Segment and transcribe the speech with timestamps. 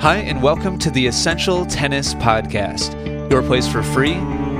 [0.00, 4.14] Hi, and welcome to the Essential Tennis Podcast, your place for free,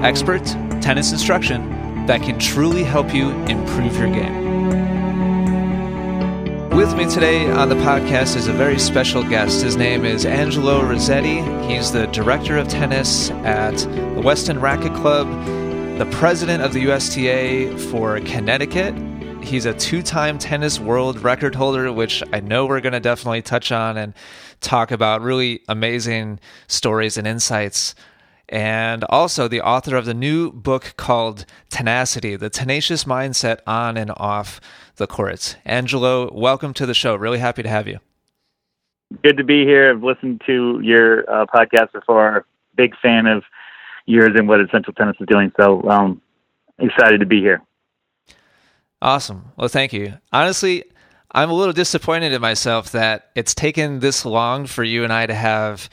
[0.05, 0.45] expert
[0.83, 4.69] tennis instruction that can truly help you improve your game.
[6.77, 9.63] With me today on the podcast is a very special guest.
[9.63, 11.41] His name is Angelo Rossetti.
[11.73, 15.27] He's the director of tennis at the Weston Racket Club,
[15.97, 18.95] the president of the USTA for Connecticut.
[19.43, 23.43] He's a two time tennis world record holder, which I know we're going to definitely
[23.43, 24.15] touch on and
[24.61, 26.39] talk about really amazing
[26.69, 27.95] stories and insights.
[28.49, 34.13] And also the author of the new book called Tenacity The Tenacious Mindset on and
[34.17, 34.61] Off
[34.97, 35.57] the Courts.
[35.65, 37.17] Angelo, welcome to the show.
[37.17, 37.99] Really happy to have you.
[39.23, 39.91] Good to be here.
[39.91, 42.45] I've listened to your uh, podcast before.
[42.77, 43.43] Big fan of
[44.07, 45.51] yours and what Essential Tennis is doing.
[45.59, 46.21] So um,
[46.79, 47.63] excited to be here.
[49.03, 49.53] Awesome.
[49.57, 50.15] Well, thank you.
[50.33, 50.85] Honestly,
[51.33, 55.27] I'm a little disappointed in myself that it's taken this long for you and I
[55.27, 55.89] to have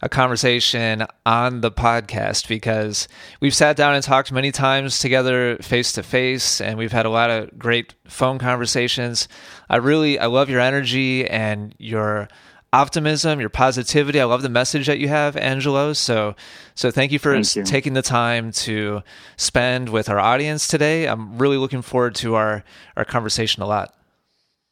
[0.00, 3.06] a conversation on the podcast because
[3.40, 7.10] we've sat down and talked many times together face to face and we've had a
[7.10, 9.28] lot of great phone conversations.
[9.70, 12.28] I really I love your energy and your
[12.72, 14.20] optimism, your positivity.
[14.20, 15.92] I love the message that you have, Angelo.
[15.92, 16.34] So,
[16.74, 17.64] so thank you for thank you.
[17.64, 19.02] taking the time to
[19.36, 21.06] spend with our audience today.
[21.06, 22.64] I'm really looking forward to our
[22.96, 23.94] our conversation a lot.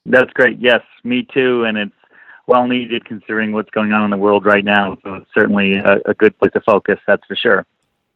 [0.07, 0.59] That's great.
[0.61, 1.65] Yes, me too.
[1.65, 1.93] And it's
[2.47, 4.97] well needed considering what's going on in the world right now.
[5.05, 6.99] So it's certainly a, a good place to focus.
[7.07, 7.67] That's for sure.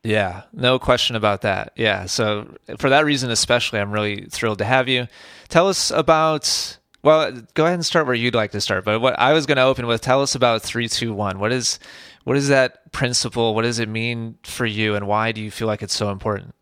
[0.02, 1.72] Yeah, no question about that.
[1.76, 2.06] Yeah.
[2.06, 5.08] So for that reason, especially, I'm really thrilled to have you.
[5.48, 6.78] Tell us about.
[7.04, 8.86] Well, go ahead and start where you'd like to start.
[8.86, 11.38] But what I was going to open with, tell us about three, two, one.
[11.38, 11.78] What is,
[12.24, 13.54] what is that principle?
[13.54, 16.54] What does it mean for you, and why do you feel like it's so important?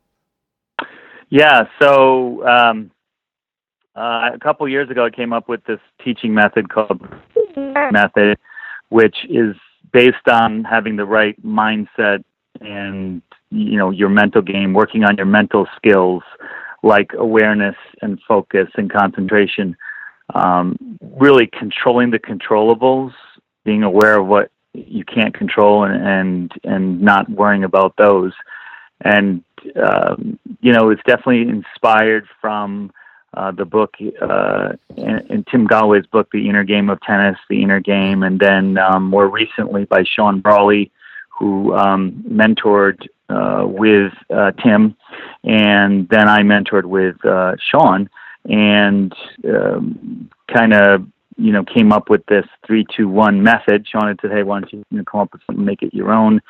[1.31, 1.69] Yeah.
[1.81, 2.91] So um,
[3.97, 7.01] uh, a couple years ago, I came up with this teaching method called
[7.57, 8.37] method,
[8.89, 9.55] which is
[9.93, 12.25] based on having the right mindset
[12.61, 16.23] and you know your mental game, working on your mental skills
[16.83, 19.77] like awareness and focus and concentration,
[20.35, 23.13] um, really controlling the controllables,
[23.65, 28.33] being aware of what you can't control and and, and not worrying about those,
[29.03, 29.45] and
[29.77, 32.91] um, you know it's definitely inspired from
[33.35, 37.63] uh, the book uh, and, and, Tim Gallwey's book, The Inner Game of Tennis, The
[37.63, 40.91] Inner Game, and then um, more recently by Sean Brawley,
[41.39, 44.95] who um, mentored uh, with uh, Tim,
[45.45, 48.11] and then I mentored with uh, Sean,
[48.45, 49.13] and
[49.49, 53.87] um, kind of you know came up with this three two one method.
[53.89, 55.95] Sean had said, "Hey, why don't you, you know, come up with something, make it
[55.95, 56.41] your own?"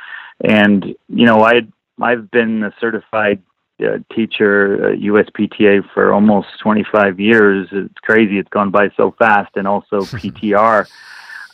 [0.42, 1.62] And you know, I
[2.00, 3.42] I've been a certified
[3.80, 7.68] uh, teacher, uh, USPTA, for almost 25 years.
[7.72, 8.38] It's crazy.
[8.38, 10.88] It's gone by so fast, and also PTR.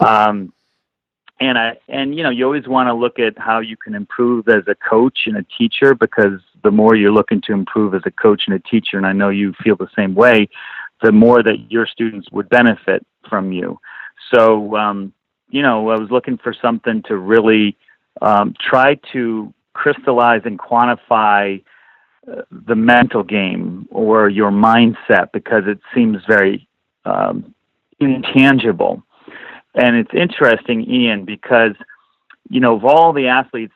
[0.01, 0.53] Um,
[1.41, 4.49] and I and you know you always want to look at how you can improve
[4.49, 8.11] as a coach and a teacher because the more you're looking to improve as a
[8.11, 10.49] coach and a teacher, and I know you feel the same way,
[11.03, 13.79] the more that your students would benefit from you.
[14.35, 15.13] So um,
[15.49, 17.77] you know I was looking for something to really
[18.21, 21.63] um, try to crystallize and quantify
[22.51, 26.69] the mental game or your mindset because it seems very
[27.05, 27.55] um,
[28.01, 29.03] intangible.
[29.79, 31.73] And it's interesting, Ian, because
[32.51, 33.73] you know of all the athletes,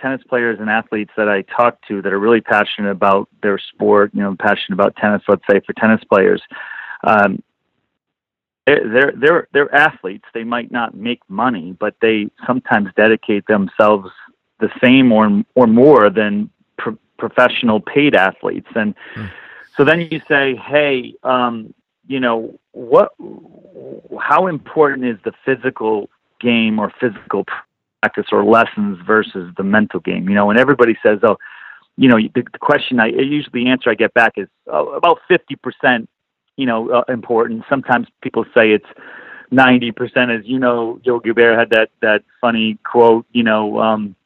[0.00, 4.10] tennis players and athletes that I talk to that are really passionate about their sport,
[4.14, 5.22] you know, passionate about tennis.
[5.28, 6.42] Let's say for tennis players,
[7.04, 7.40] um,
[8.66, 10.24] they're they're they're athletes.
[10.34, 14.10] They might not make money, but they sometimes dedicate themselves
[14.58, 16.50] the same or or more than
[17.16, 18.68] professional paid athletes.
[18.74, 19.30] And mm.
[19.76, 21.72] so then you say, hey, um,
[22.06, 23.12] you know, what,
[24.20, 26.08] how important is the physical
[26.40, 27.44] game or physical
[28.02, 30.28] practice or lessons versus the mental game?
[30.28, 31.36] You know, and everybody says, oh,
[31.96, 35.20] you know, the, the question I usually the answer I get back is oh, about
[35.30, 36.06] 50%,
[36.56, 37.64] you know, uh, important.
[37.68, 38.86] Sometimes people say it's
[39.52, 44.16] 90%, as you know, joe Berra had that, that funny quote, you know, um,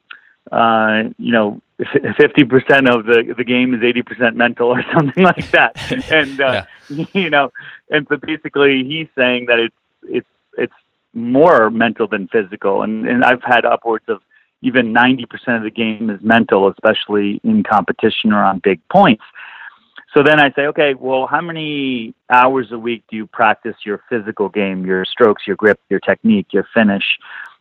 [0.52, 1.60] uh, you know,
[2.16, 5.76] fifty percent of the the game is eighty percent mental or something like that.
[6.10, 7.06] And uh, yeah.
[7.12, 7.52] you know,
[7.90, 10.72] and so basically he's saying that it's it's it's
[11.14, 12.82] more mental than physical.
[12.82, 14.20] And and I've had upwards of
[14.62, 19.24] even ninety percent of the game is mental, especially in competition or on big points.
[20.14, 24.02] So then I say, okay, well, how many hours a week do you practice your
[24.08, 27.04] physical game, your strokes, your grip, your technique, your finish?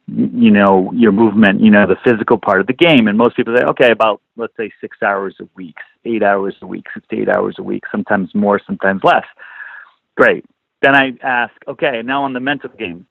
[0.07, 3.56] You know your movement you know the physical part of the game and most people
[3.56, 5.75] say okay about let's say six hours a week
[6.06, 9.25] eight hours a week six to eight hours a week sometimes more sometimes less
[10.15, 10.45] great
[10.81, 13.06] then i ask okay now on the mental game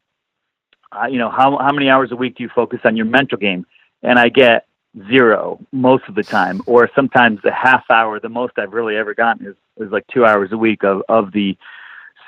[0.92, 3.38] uh, you know, how how many hours a week do you focus on your mental
[3.38, 3.66] game?
[4.02, 4.66] And I get
[5.10, 8.20] zero most of the time, or sometimes a half hour.
[8.20, 11.32] The most I've really ever gotten is is like two hours a week of of
[11.32, 11.56] the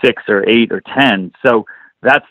[0.04, 1.32] six or eight or ten.
[1.44, 1.66] So
[2.02, 2.26] that's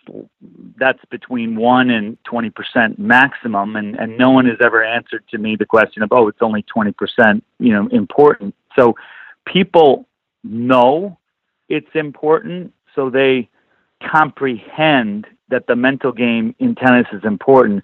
[0.80, 5.38] that's between one and twenty percent maximum, and and no one has ever answered to
[5.38, 8.56] me the question of oh it's only twenty percent you know important.
[8.78, 8.96] So
[9.46, 10.08] people
[10.44, 11.18] know
[11.70, 13.50] it's important, so they
[14.02, 17.84] comprehend that the mental game in tennis is important.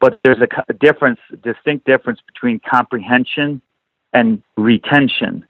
[0.00, 3.62] But there's a, difference, distinct difference between comprehension
[4.12, 5.46] and retention.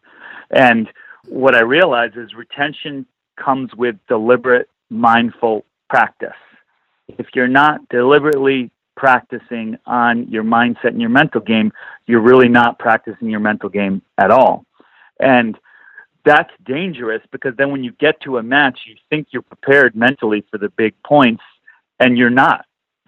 [0.50, 0.88] And
[1.26, 3.06] what I realize is retention
[3.36, 5.64] comes with deliberate, mindful
[5.94, 6.40] practice.
[7.06, 11.72] If you're not deliberately practicing on your mindset and your mental game,
[12.06, 14.64] you're really not practicing your mental game at all.
[15.20, 15.56] And
[16.24, 20.44] that's dangerous because then when you get to a match, you think you're prepared mentally
[20.50, 21.44] for the big points,
[22.00, 22.64] and you're not.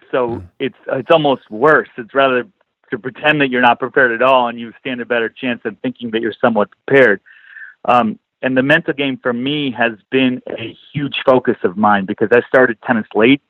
[0.09, 0.47] So mm.
[0.59, 1.89] it's it's almost worse.
[1.97, 2.47] It's rather
[2.91, 5.75] to pretend that you're not prepared at all, and you stand a better chance than
[5.77, 7.19] thinking that you're somewhat prepared.
[7.83, 12.29] Um, and the mental game for me has been a huge focus of mine because
[12.31, 13.41] I started tennis late.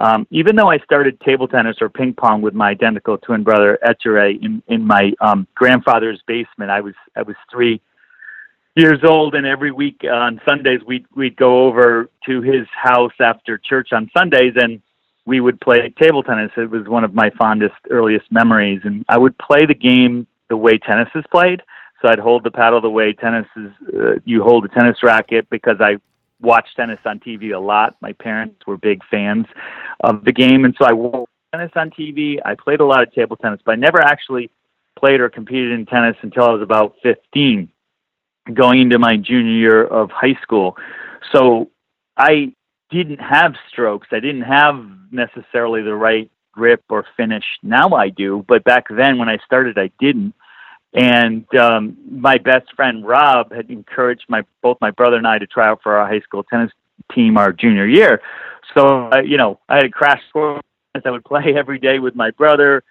[0.00, 3.78] Um, even though I started table tennis or ping pong with my identical twin brother
[3.86, 7.80] Ettore in in my um, grandfather's basement, I was I was three
[8.74, 13.12] years old, and every week uh, on Sundays we'd we'd go over to his house
[13.20, 14.80] after church on Sundays, and
[15.26, 16.50] we would play table tennis.
[16.56, 20.56] It was one of my fondest, earliest memories, and I would play the game the
[20.56, 21.62] way tennis is played.
[22.02, 23.70] So I'd hold the paddle the way tennis is.
[23.94, 25.96] Uh, you hold a tennis racket because I
[26.40, 27.96] watched tennis on TV a lot.
[28.00, 29.46] My parents were big fans
[30.00, 32.38] of the game, and so I watched tennis on TV.
[32.44, 34.50] I played a lot of table tennis, but I never actually
[34.98, 37.68] played or competed in tennis until I was about 15
[38.52, 40.76] going into my junior year of high school.
[41.32, 41.70] So
[42.16, 42.52] I
[42.90, 44.08] didn't have strokes.
[44.10, 47.44] I didn't have necessarily the right grip or finish.
[47.62, 50.34] Now I do, but back then when I started, I didn't.
[50.94, 55.46] And um, my best friend Rob had encouraged my both my brother and I to
[55.46, 56.70] try out for our high school tennis
[57.14, 58.20] team our junior year.
[58.74, 60.62] So uh, you know, I had a crash course.
[61.04, 62.84] I would play every day with my brother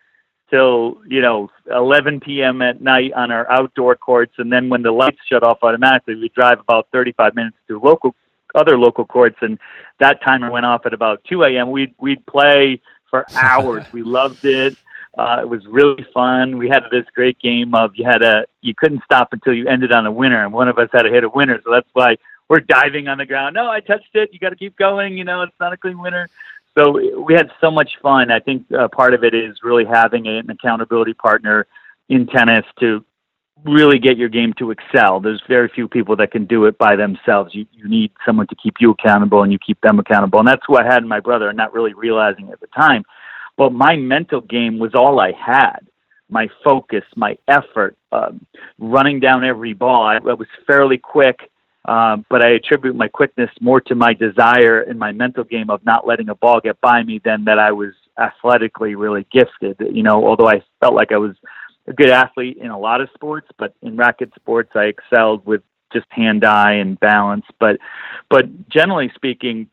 [0.49, 2.61] till you know 11 p.m.
[2.61, 6.29] at night on our outdoor courts, and then when the lights shut off automatically, we
[6.29, 8.15] drive about 35 minutes to local
[8.53, 9.57] other local courts, and
[9.99, 11.71] that timer went off at about 2 a.m.
[11.71, 13.85] We'd we'd play for hours.
[13.93, 14.75] we loved it.
[15.17, 16.57] Uh, it was really fun.
[16.57, 19.91] We had this great game of you had a you couldn't stop until you ended
[19.91, 21.59] on a winner, and one of us had to hit a winner.
[21.63, 22.17] So that's why
[22.47, 23.55] we're diving on the ground.
[23.55, 24.29] No, I touched it.
[24.31, 25.17] You got to keep going.
[25.17, 26.29] You know, it's not a clean winner
[26.77, 26.91] so
[27.21, 28.31] we had so much fun.
[28.31, 31.67] I think uh, part of it is really having an accountability partner
[32.09, 33.03] in tennis to
[33.65, 35.19] really get your game to excel.
[35.19, 37.53] There's very few people that can do it by themselves.
[37.53, 40.39] You you need someone to keep you accountable and you keep them accountable.
[40.39, 43.03] And that's what I had in my brother, and not really realizing at the time.
[43.57, 45.79] But my mental game was all I had.
[46.29, 48.45] My focus, my effort, um,
[48.79, 50.03] running down every ball.
[50.03, 51.51] I, I was fairly quick
[51.85, 55.83] um, but I attribute my quickness more to my desire and my mental game of
[55.83, 59.77] not letting a ball get by me than that I was athletically really gifted.
[59.79, 61.35] You know, although I felt like I was
[61.87, 65.63] a good athlete in a lot of sports, but in racket sports I excelled with
[65.91, 67.45] just hand eye and balance.
[67.59, 67.77] But
[68.29, 69.67] but generally speaking,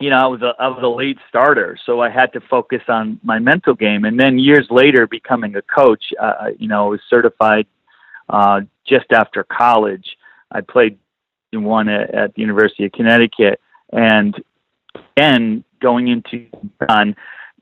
[0.00, 2.80] you know, I was a I was a late starter, so I had to focus
[2.88, 4.06] on my mental game.
[4.06, 7.66] And then years later, becoming a coach, uh, you know, I was certified
[8.30, 10.16] uh, just after college.
[10.50, 10.98] I played
[11.52, 13.60] in one at, at the University of Connecticut,
[13.92, 14.34] and
[15.16, 16.46] then going into
[16.88, 17.14] on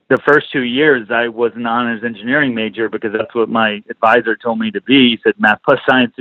[0.08, 4.36] the first two years, I was an honors engineering major because that's what my advisor
[4.36, 5.10] told me to be.
[5.10, 6.14] He said math plus science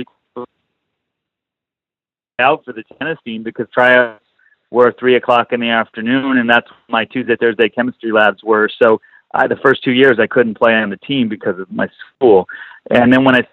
[2.40, 4.24] out for the tennis team because tryouts
[4.70, 8.68] were three o'clock in the afternoon, and that's my Tuesday Thursday chemistry labs were.
[8.82, 9.00] So
[9.34, 12.46] I, the first two years, I couldn't play on the team because of my school.
[12.90, 13.46] And then when I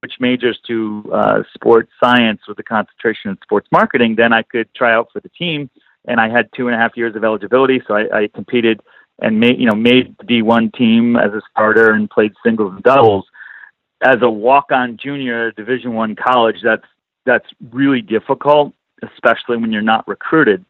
[0.00, 4.72] switched majors to uh, sports science with a concentration in sports marketing, then I could
[4.74, 5.70] try out for the team.
[6.06, 8.80] And I had two and a half years of eligibility, so I, I competed
[9.20, 12.82] and made you know made the D1 team as a starter and played singles and
[12.82, 13.24] doubles.
[14.02, 16.84] As a walk-on junior at Division One college, that's
[17.24, 20.64] that's really difficult, especially when you're not recruited.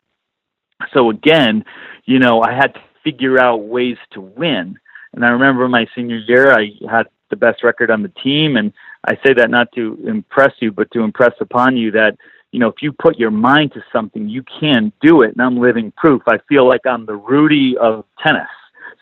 [0.92, 1.64] So again,
[2.04, 4.78] you know, I had to figure out ways to win.
[5.14, 8.56] And I remember my senior year, I had the best record on the team.
[8.56, 8.72] And
[9.06, 12.16] I say that not to impress you, but to impress upon you that,
[12.50, 15.32] you know, if you put your mind to something, you can do it.
[15.32, 16.22] And I'm living proof.
[16.26, 18.48] I feel like I'm the Rudy of tennis,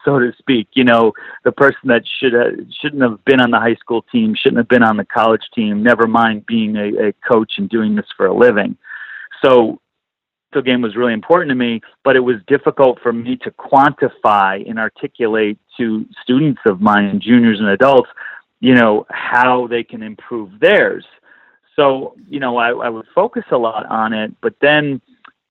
[0.05, 0.69] so to speak.
[0.75, 1.13] You know,
[1.45, 4.69] the person that should have, shouldn't have been on the high school team, shouldn't have
[4.69, 8.27] been on the college team, never mind being a, a coach and doing this for
[8.27, 8.77] a living.
[9.43, 9.81] So
[10.53, 14.69] the game was really important to me, but it was difficult for me to quantify
[14.69, 18.11] and articulate to students of mine, juniors and adults,
[18.61, 21.05] you know, how they can improve theirs.
[21.77, 25.01] So, you know, I, I would focus a lot on it, but then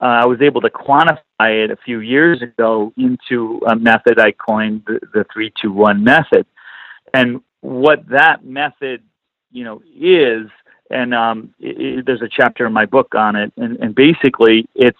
[0.01, 4.31] uh, I was able to quantify it a few years ago into a method I
[4.31, 6.46] coined the, the 321 method.
[7.13, 9.03] And what that method,
[9.51, 10.48] you know, is
[10.89, 13.51] and um, it, it, there's a chapter in my book on it.
[13.58, 14.98] And, and basically, it's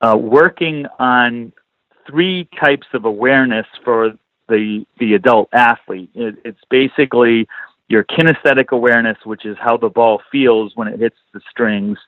[0.00, 1.52] uh, working on
[2.06, 4.12] three types of awareness for
[4.48, 6.10] the the adult athlete.
[6.14, 7.46] It, it's basically
[7.88, 11.98] your kinesthetic awareness, which is how the ball feels when it hits the strings.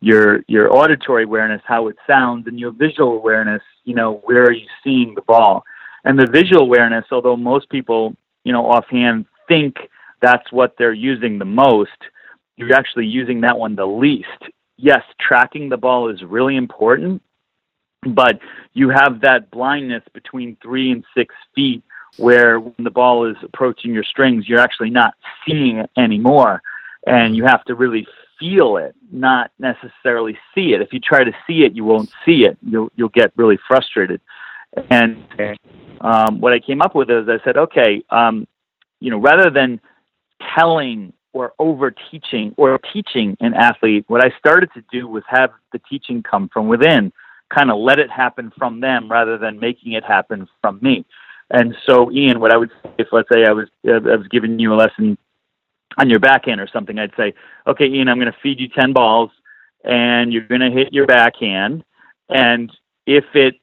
[0.00, 3.62] Your your auditory awareness, how it sounds, and your visual awareness.
[3.84, 5.64] You know, where are you seeing the ball?
[6.04, 9.76] And the visual awareness, although most people, you know, offhand think
[10.20, 11.90] that's what they're using the most,
[12.58, 14.26] you're actually using that one the least.
[14.76, 17.22] Yes, tracking the ball is really important,
[18.02, 18.38] but
[18.74, 21.82] you have that blindness between three and six feet
[22.16, 25.14] where when the ball is approaching your strings, you're actually not
[25.46, 26.60] seeing it anymore.
[27.06, 28.06] And you have to really
[28.38, 30.80] feel it, not necessarily see it.
[30.80, 32.58] If you try to see it, you won't see it.
[32.62, 34.20] You'll, you'll get really frustrated.
[34.90, 35.24] And
[36.00, 38.46] um, what I came up with is I said, okay, um,
[39.00, 39.80] you know, rather than
[40.56, 45.50] telling or over teaching or teaching an athlete, what I started to do was have
[45.72, 47.12] the teaching come from within,
[47.56, 51.06] kind of let it happen from them rather than making it happen from me.
[51.50, 54.58] And so, Ian, what I would say, if let's say I was I was giving
[54.58, 55.16] you a lesson
[55.96, 57.32] on your backhand or something, I'd say,
[57.68, 59.30] okay, Ian, I'm going to feed you ten balls,
[59.84, 61.84] and you're going to hit your backhand,
[62.28, 62.70] and
[63.06, 63.54] if it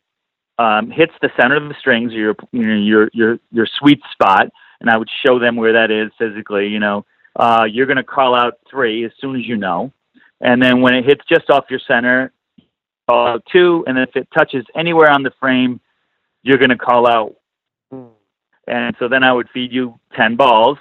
[0.58, 4.48] um, hits the center of the strings, your your your your sweet spot,
[4.80, 7.06] and I would show them where that is physically, you know,
[7.36, 9.92] uh, you're going to call out three as soon as you know.
[10.42, 12.32] And then when it hits just off your center,
[13.08, 13.84] call out two.
[13.88, 15.80] And if it touches anywhere on the frame,
[16.44, 17.36] you're going to call out.
[18.68, 20.78] And so then I would feed you 10 balls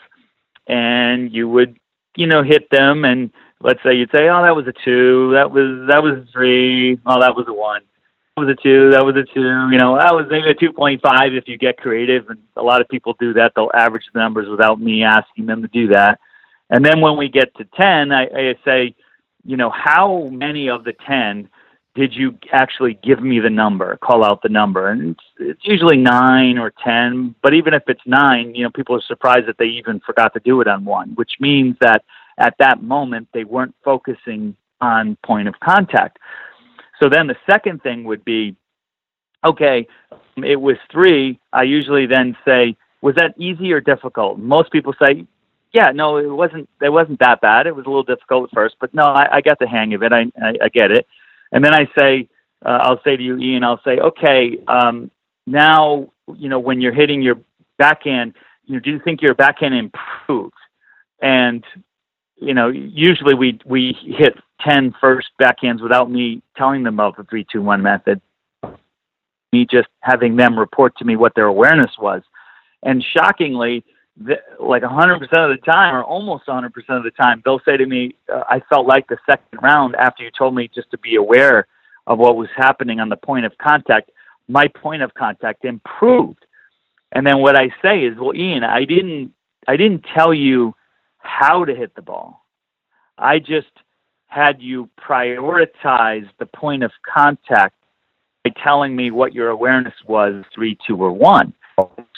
[0.66, 1.76] and you would,
[2.16, 3.04] you know, hit them.
[3.04, 3.30] And
[3.61, 5.32] let's say you'd say, oh, that was a two.
[5.34, 6.99] That was, that was a three.
[7.04, 7.82] Oh, that was a one.
[8.37, 8.90] That was a two.
[8.90, 9.68] That was a two.
[9.70, 11.00] You know, that was maybe a 2.5
[11.37, 12.28] if you get creative.
[12.30, 13.52] And a lot of people do that.
[13.54, 16.18] They'll average the numbers without me asking them to do that.
[16.71, 18.94] And then when we get to 10, I, I say,
[19.44, 21.49] you know, how many of the 10
[21.94, 24.88] did you actually give me the number, call out the number?
[24.88, 28.97] And it's, it's usually nine or 10, but even if it's nine, you know, people
[28.97, 32.02] are surprised that they even forgot to do it on one, which means that
[32.38, 36.18] at that moment they weren't focusing on point of contact.
[37.00, 38.56] So then the second thing would be,
[39.44, 39.87] okay,
[40.37, 41.38] it was three.
[41.52, 44.38] I usually then say, was that easy or difficult?
[44.38, 45.26] Most people say,
[45.75, 46.69] yeah, no, it wasn't.
[46.81, 47.66] It wasn't that bad.
[47.66, 50.04] It was a little difficult at first, but no, I, I got the hang of
[50.04, 50.12] it.
[50.12, 51.04] I, I, I get it.
[51.50, 52.28] And then I say,
[52.64, 55.11] uh, I'll say to you, Ian, I'll say, okay, um,
[55.49, 57.40] now you know when you're hitting your
[57.76, 58.35] backhand,
[58.66, 60.54] you know, do you think your backhand improved?
[61.21, 61.64] And
[62.37, 67.25] you know, usually we we hit 10 first backhands without me telling them about the
[67.25, 68.21] three two one method.
[69.52, 72.23] Me just having them report to me what their awareness was,
[72.85, 73.85] and shockingly,
[74.61, 78.14] like 100% of the time, or almost 100% of the time, they'll say to me,
[78.33, 81.66] uh, I felt like the second round after you told me just to be aware
[82.06, 84.11] of what was happening on the point of contact,
[84.49, 86.44] my point of contact improved.
[87.12, 89.33] And then what I say is, well, Ian, I didn't,
[89.66, 90.75] I didn't tell you
[91.18, 92.44] how to hit the ball.
[93.18, 93.71] I just
[94.26, 97.76] had you prioritize the point of contact
[98.44, 101.54] by telling me what your awareness was, three, two, or one.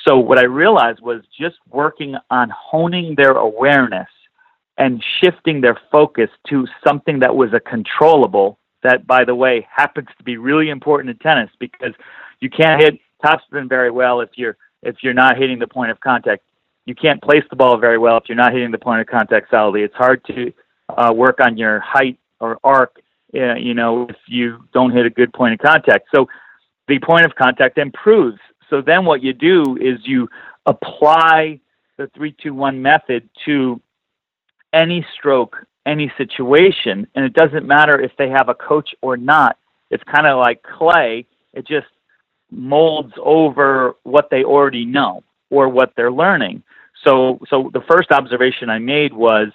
[0.07, 4.09] So what I realized was just working on honing their awareness
[4.79, 10.09] and shifting their focus to something that was a controllable that by the way happens
[10.17, 11.93] to be really important in tennis because
[12.41, 15.99] you can't hit topspin very well if you're if you're not hitting the point of
[16.01, 16.43] contact.
[16.85, 19.51] You can't place the ball very well if you're not hitting the point of contact
[19.51, 19.83] solidly.
[19.83, 20.53] It's hard to
[20.97, 23.01] uh, work on your height or arc,
[23.35, 26.07] uh, you know, if you don't hit a good point of contact.
[26.15, 26.29] So
[26.87, 28.39] the point of contact improves
[28.71, 30.29] so then what you do is you
[30.67, 31.61] apply
[31.97, 33.81] the 321 method to
[34.73, 35.57] any stroke,
[35.87, 39.57] any situation, and it doesn't matter if they have a coach or not.
[39.91, 41.27] It's kind of like clay.
[41.53, 41.87] It just
[42.51, 46.63] molds over what they already know or what they're learning.
[47.05, 49.49] So, so the first observation I made was,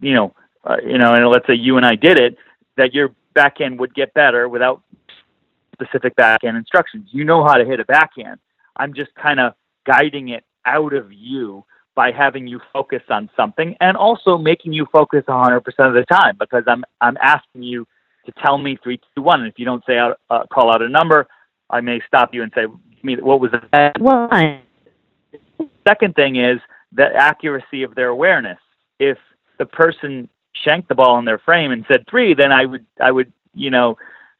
[0.00, 2.36] you know, uh, you know, and let's say you and I did it,
[2.76, 4.82] that your back end would get better without
[5.82, 7.08] specific backhand instructions.
[7.12, 8.38] You know how to hit a backhand.
[8.76, 9.54] I'm just kind of
[9.86, 14.86] guiding it out of you by having you focus on something and also making you
[14.92, 17.86] focus 100% of the time because I'm I'm asking you
[18.26, 19.40] to tell me three, two, one.
[19.40, 21.26] And if you don't say out, uh, call out a number,
[21.68, 22.66] I may stop you and say,
[23.02, 24.60] "Me, what was the one?"
[25.86, 26.60] Second thing is
[26.92, 28.58] the accuracy of their awareness.
[28.98, 29.18] If
[29.58, 33.10] the person shanked the ball in their frame and said three, then I would, I
[33.10, 33.96] would, you know,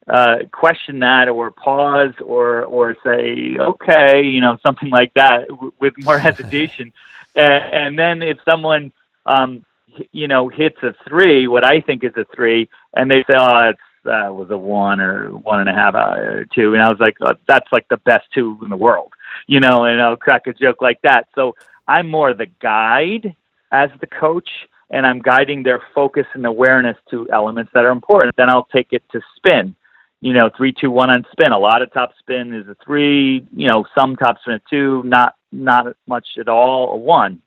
[0.09, 5.73] uh, question that or pause or or say okay, you know, something like that w-
[5.81, 6.93] with more hesitation.
[7.35, 8.93] and, and then if someone
[9.27, 9.65] um,
[10.13, 13.71] you know, hits a three, what I think is a three, and they say, oh,
[13.71, 16.89] it's uh, was a one or one and a half uh, or two, and I
[16.89, 19.13] was like, oh, that's like the best two in the world,
[19.47, 21.29] you know, and I'll crack a joke like that.
[21.35, 21.55] So
[21.87, 23.37] I'm more the guide
[23.71, 24.49] as the coach,
[24.91, 28.35] and I'm guiding their focus and awareness to elements that are important.
[28.37, 29.77] Then I'll take it to spin,
[30.23, 31.53] you know, three, two, one on spin.
[31.53, 35.03] A lot of top spin is a three, you know, some top spin a two,
[35.05, 37.43] not not much at all a one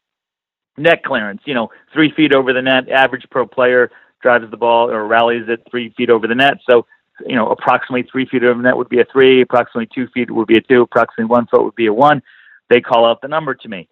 [0.77, 2.89] net clearance, you know, three feet over the net.
[2.89, 3.89] Average pro player
[4.22, 6.58] drives the ball or rallies it three feet over the net.
[6.70, 6.86] So,
[7.25, 9.41] you know, approximately three feet over the net would be a three.
[9.41, 10.82] Approximately two feet would be a two.
[10.82, 12.22] Approximately one foot would be a one.
[12.70, 13.88] They call out the number to me.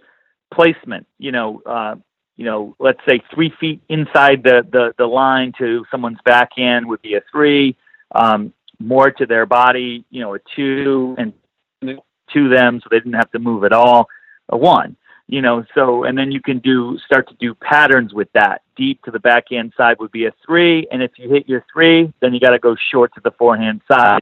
[0.54, 1.96] Placement, you know, uh,
[2.36, 7.02] you know, let's say three feet inside the, the, the line to someone's backhand would
[7.02, 7.78] be a three.
[8.14, 11.34] Um, more to their body, you know, a two, and
[11.82, 14.08] to them, so they didn't have to move at all,
[14.50, 14.96] a one
[15.28, 18.62] you know so and then you can do start to do patterns with that.
[18.76, 22.12] Deep to the backhand side would be a three and if you hit your three
[22.22, 24.22] then you got to go short to the forehand side.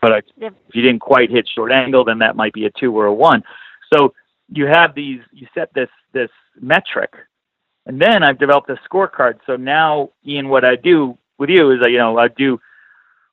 [0.00, 3.06] But if you didn't quite hit short angle then that might be a two or
[3.06, 3.42] a one.
[3.92, 4.14] So
[4.48, 7.12] you have these you set this this metric.
[7.84, 9.38] And then i've developed a scorecard.
[9.46, 12.58] So now ian what i do with you is I, you know i do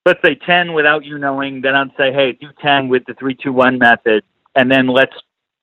[0.06, 3.78] let's say 10 without you knowing then i'd say hey do 10 with the 321
[3.78, 4.24] method
[4.56, 5.16] and then let's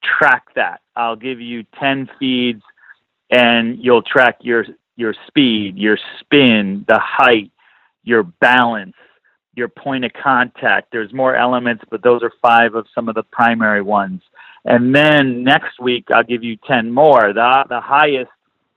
[0.02, 0.80] track that.
[0.96, 2.62] I'll give you 10 feeds
[3.30, 4.64] and you'll track your
[4.96, 7.50] your speed, your spin, the height,
[8.04, 8.96] your balance,
[9.54, 10.88] your point of contact.
[10.92, 14.20] There's more elements, but those are five of some of the primary ones.
[14.66, 17.32] And then next week I'll give you 10 more.
[17.32, 18.30] The the highest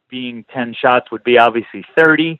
[0.09, 2.39] being 10 shots would be obviously 30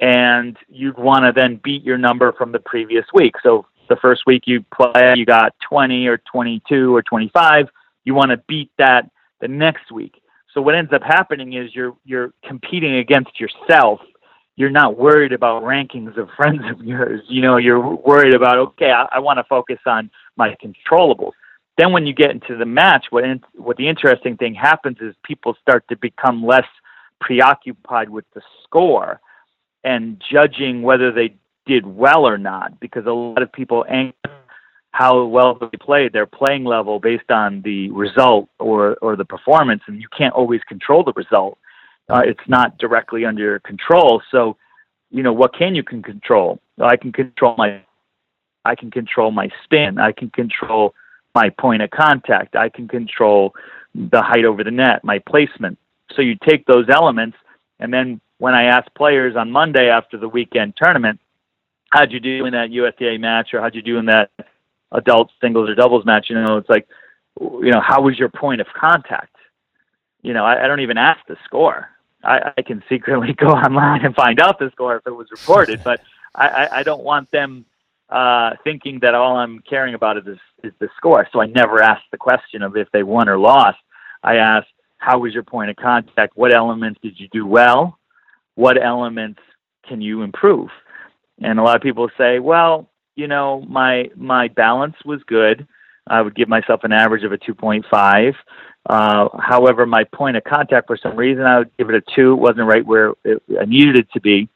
[0.00, 3.34] and you'd want to then beat your number from the previous week.
[3.42, 7.68] So the first week you play, you got 20 or 22 or 25
[8.08, 9.10] you want to beat that
[9.42, 10.22] the next week.
[10.54, 14.00] So what ends up happening is you're you're competing against yourself.
[14.56, 17.20] You're not worried about rankings of friends of yours.
[17.28, 21.32] You know, you're worried about okay, I, I want to focus on my controllables.
[21.76, 25.14] Then when you get into the match, what in, what the interesting thing happens is
[25.22, 26.66] people start to become less
[27.20, 29.20] preoccupied with the score
[29.84, 31.34] and judging whether they
[31.66, 34.30] did well or not because a lot of people anchor
[34.92, 39.82] how well they played, their playing level based on the result or, or the performance,
[39.86, 41.56] and you can't always control the result.
[42.08, 44.22] Uh, it's not directly under your control.
[44.30, 44.56] So,
[45.10, 46.58] you know, what can you can control?
[46.80, 47.80] I can control my,
[48.64, 49.98] I can control my spin.
[49.98, 50.94] I can control
[51.34, 52.56] my point of contact.
[52.56, 53.54] I can control
[53.94, 55.78] the height over the net, my placement.
[56.14, 57.36] So you take those elements,
[57.78, 61.20] and then when I ask players on Monday after the weekend tournament,
[61.90, 64.30] how'd you do in that USTA match, or how'd you do in that
[64.92, 66.88] adult singles or doubles match, you know, it's like,
[67.40, 69.34] you know, how was your point of contact?
[70.22, 71.88] You know, I, I don't even ask the score.
[72.24, 75.82] I, I can secretly go online and find out the score if it was reported,
[75.84, 76.00] but
[76.34, 77.64] I, I, I don't want them
[78.08, 81.28] uh, thinking that all I'm caring about is, is the score.
[81.32, 83.78] So I never ask the question of if they won or lost.
[84.22, 86.36] I ask, how was your point of contact?
[86.36, 87.97] What elements did you do well?
[88.58, 89.38] What elements
[89.86, 90.70] can you improve?
[91.40, 95.68] And a lot of people say, well, you know, my my balance was good.
[96.08, 98.34] I would give myself an average of a 2.5.
[98.90, 102.32] Uh, however, my point of contact, for some reason, I would give it a two.
[102.32, 104.48] It wasn't right where it, I needed it to be.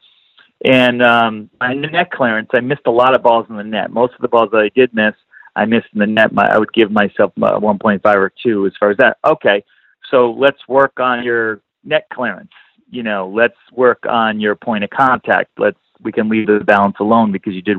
[0.65, 3.93] And um, my net clearance, I missed a lot of balls in the net.
[3.93, 5.15] Most of the balls that I did miss,
[5.55, 6.33] I missed in the net.
[6.33, 9.19] My, I would give myself a 1.5 or 2 as far as that.
[9.25, 9.63] Okay,
[10.11, 12.51] so let's work on your net clearance.
[12.93, 15.51] You know, let's work on your point of contact.
[15.59, 17.79] Let's we can leave the balance alone because you did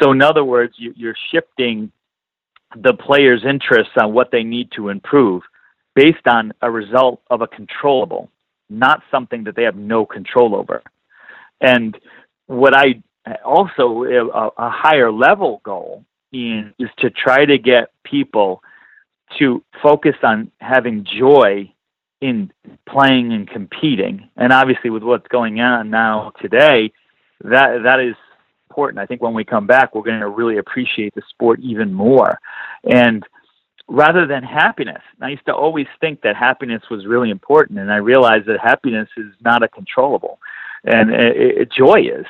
[0.00, 1.92] so, in other words, you, you're shifting
[2.76, 5.42] the player's interests on what they need to improve
[5.94, 8.30] based on a result of a controllable,
[8.70, 10.82] not something that they have no control over.
[11.60, 11.96] And
[12.46, 13.02] what I
[13.44, 18.62] also a, a higher level goal in, is to try to get people
[19.38, 21.72] to focus on having joy
[22.22, 22.52] in
[22.88, 24.28] playing and competing.
[24.36, 26.92] And obviously, with what's going on now today,
[27.42, 28.14] that that is
[28.70, 29.00] important.
[29.00, 32.38] I think when we come back, we're going to really appreciate the sport even more.
[32.84, 33.22] And
[33.88, 37.96] rather than happiness, I used to always think that happiness was really important, and I
[37.96, 40.38] realized that happiness is not a controllable.
[40.84, 42.26] and it, it, joy is.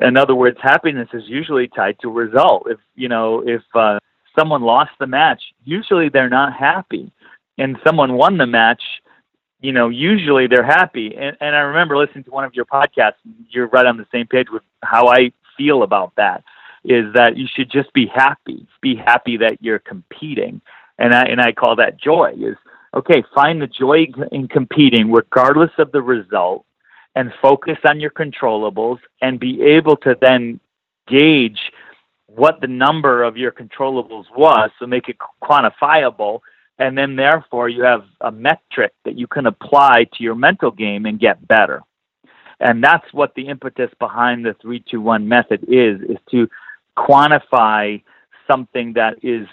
[0.00, 2.66] In other words, happiness is usually tied to result.
[2.70, 3.98] If you know, if uh,
[4.38, 7.10] someone lost the match, usually they're not happy,
[7.58, 8.82] and someone won the match,
[9.60, 11.14] you know, usually they're happy.
[11.16, 13.14] And, and I remember listening to one of your podcasts.
[13.50, 16.44] You're right on the same page with how I feel about that.
[16.84, 18.66] Is that you should just be happy.
[18.80, 20.62] Be happy that you're competing,
[20.98, 22.34] and I and I call that joy.
[22.38, 22.56] Is
[22.94, 23.22] okay.
[23.34, 26.64] Find the joy in competing, regardless of the result,
[27.14, 30.58] and focus on your controllables, and be able to then
[31.06, 31.60] gauge
[32.34, 36.40] what the number of your controllables was, so make it quantifiable,
[36.80, 41.04] and then therefore you have a metric that you can apply to your mental game
[41.04, 41.82] and get better.
[42.58, 46.48] And that's what the impetus behind the 321 method is is to
[46.96, 48.02] quantify
[48.50, 49.46] something that is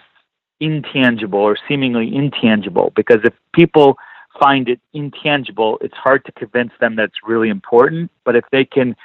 [0.60, 3.98] intangible or seemingly intangible because if people
[4.40, 8.64] find it intangible, it's hard to convince them that it's really important, but if they
[8.64, 8.96] can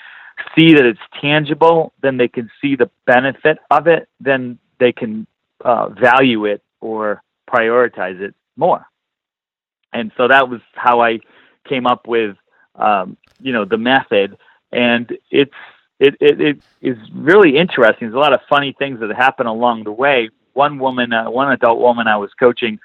[0.57, 5.27] see that it's tangible, then they can see the benefit of it, then they can
[5.65, 8.87] uh, value it or prioritize it more.
[9.93, 11.21] And so that was how I
[11.69, 12.37] came up with,
[12.75, 14.37] um, you know, the method.
[14.73, 15.53] And it's
[16.01, 18.09] it, it, it is really interesting.
[18.09, 20.31] There's a lot of funny things that happen along the way.
[20.55, 22.81] One woman, uh, one adult woman I was coaching,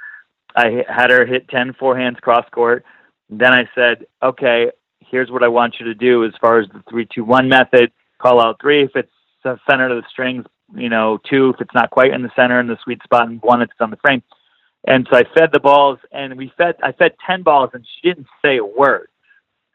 [0.55, 2.85] I had her hit 10 forehands cross court.
[3.29, 6.83] Then I said, okay, here's what I want you to do as far as the
[6.89, 7.91] three two one method.
[8.19, 9.11] Call out three if it's
[9.43, 12.59] the center of the strings, you know, two if it's not quite in the center
[12.59, 14.23] in the sweet spot, and one if it's on the frame.
[14.85, 16.75] And so I fed the balls, and we fed.
[16.83, 19.09] I fed ten balls, and she didn't say a word.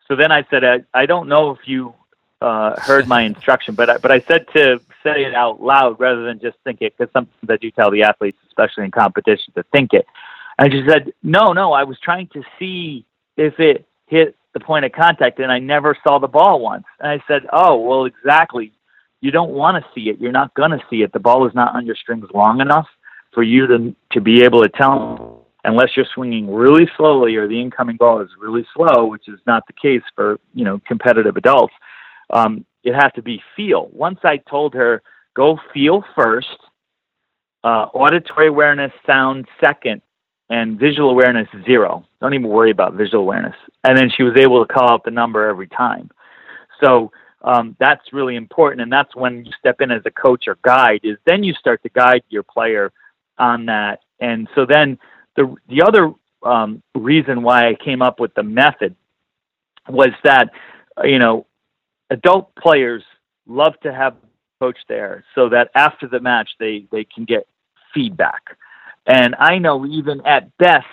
[0.08, 1.94] So then I said, I, I don't know if you
[2.40, 6.24] uh, heard my instruction, but I, but I said to say it out loud rather
[6.24, 9.62] than just think it, because something that you tell the athletes, especially in competition, to
[9.72, 10.06] think it.
[10.58, 13.04] And she said, No, no, I was trying to see
[13.36, 16.84] if it hit the point of contact and I never saw the ball once.
[17.00, 18.72] And I said, Oh, well, exactly.
[19.20, 20.20] You don't want to see it.
[20.20, 21.12] You're not going to see it.
[21.12, 22.86] The ball is not on your strings long enough
[23.32, 27.60] for you to, to be able to tell unless you're swinging really slowly or the
[27.60, 31.74] incoming ball is really slow, which is not the case for, you know, competitive adults.
[32.30, 33.88] Um, it has to be feel.
[33.92, 35.02] Once I told her,
[35.34, 36.48] go feel first,
[37.64, 40.02] uh, auditory awareness, sound second,
[40.50, 42.04] and visual awareness zero.
[42.20, 43.54] Don't even worry about visual awareness.
[43.84, 46.10] And then she was able to call out the number every time.
[46.82, 50.58] So um, that's really important, and that's when you step in as a coach or
[50.62, 51.00] guide.
[51.04, 52.92] Is then you start to guide your player
[53.38, 54.00] on that.
[54.20, 54.98] And so then
[55.36, 58.94] the the other um, reason why I came up with the method
[59.88, 60.50] was that
[61.04, 61.46] you know
[62.10, 63.02] adult players
[63.46, 64.16] love to have
[64.60, 67.48] coach there so that after the match they they can get
[67.92, 68.56] feedback
[69.06, 70.86] and I know even at best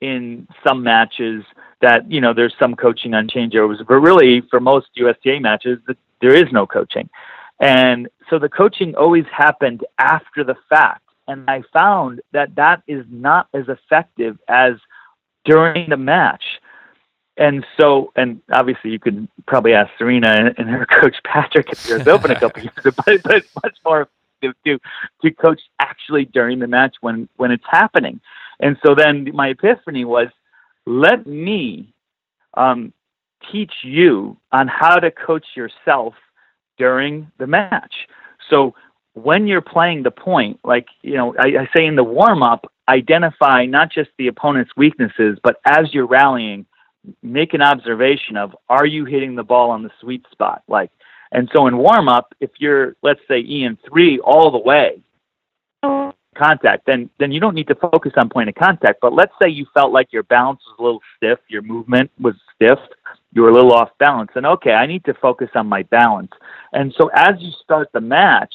[0.00, 1.44] in some matches
[1.80, 5.78] that, you know, there's some coaching on changeovers, but really for most USTA matches,
[6.20, 7.08] there is no coaching.
[7.60, 11.00] And so the coaching always happened after the fact.
[11.26, 14.74] And I found that that is not as effective as
[15.44, 16.44] during the match.
[17.36, 22.08] And so, and obviously, you could probably ask Serena and, her coach Patrick if you're
[22.08, 24.08] open a couple years, ago, but, but it's much more
[24.42, 24.78] effective to
[25.22, 28.20] to coach actually during the match when when it's happening.
[28.60, 30.28] And so then my epiphany was,
[30.86, 31.92] let me
[32.56, 32.92] um,
[33.50, 36.14] teach you on how to coach yourself
[36.78, 37.94] during the match.
[38.48, 38.74] So
[39.14, 42.70] when you're playing the point, like you know, I, I say in the warm up,
[42.88, 46.66] identify not just the opponent's weaknesses, but as you're rallying,
[47.22, 50.62] make an observation of are you hitting the ball on the sweet spot?
[50.68, 50.90] Like
[51.32, 55.00] and so in warm up, if you're let's say EM three all the way
[56.34, 59.00] contact, then then you don't need to focus on point of contact.
[59.00, 62.34] But let's say you felt like your balance was a little stiff, your movement was
[62.54, 62.78] stiff,
[63.32, 66.32] you were a little off balance, and okay, I need to focus on my balance.
[66.72, 68.54] And so as you start the match,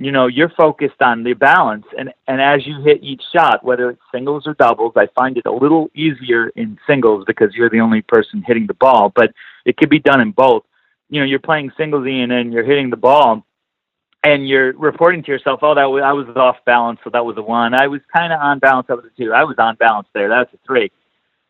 [0.00, 3.90] you know you're focused on the balance, and and as you hit each shot, whether
[3.90, 7.80] it's singles or doubles, I find it a little easier in singles because you're the
[7.80, 9.32] only person hitting the ball, but
[9.64, 10.64] it could be done in both
[11.10, 13.44] you know you're playing singles and then you're hitting the ball
[14.22, 17.38] and you're reporting to yourself, oh, that was, I was off balance, so that was
[17.38, 17.72] a one.
[17.72, 19.32] I was kind of on balance, that was a two.
[19.32, 20.90] I was on balance there, that's a three.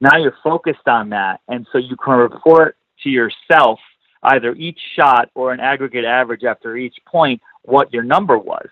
[0.00, 3.80] Now you're focused on that, and so you can report to yourself
[4.22, 8.68] either each shot or an aggregate average after each point what your number was.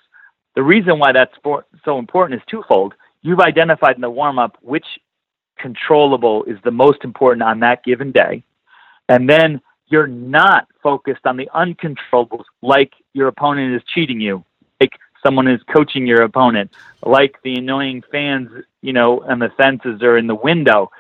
[0.54, 2.94] The reason why that's for, so important is twofold.
[3.22, 4.86] You've identified in the warm up which
[5.58, 8.42] controllable is the most important on that given day,
[9.08, 14.44] and then you're not focused on the uncontrollables like your opponent is cheating you,
[14.80, 14.92] like
[15.24, 16.70] someone is coaching your opponent,
[17.02, 18.48] like the annoying fans,
[18.82, 20.90] you know, and the fences are in the window.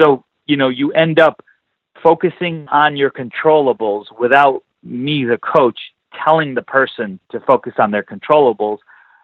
[0.00, 1.44] So, you know, you end up
[2.02, 5.78] focusing on your controllables without me, the coach,
[6.24, 8.78] telling the person to focus on their controllables.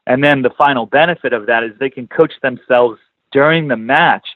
[0.06, 2.98] And then the final benefit of that is they can coach themselves
[3.30, 4.26] during the match,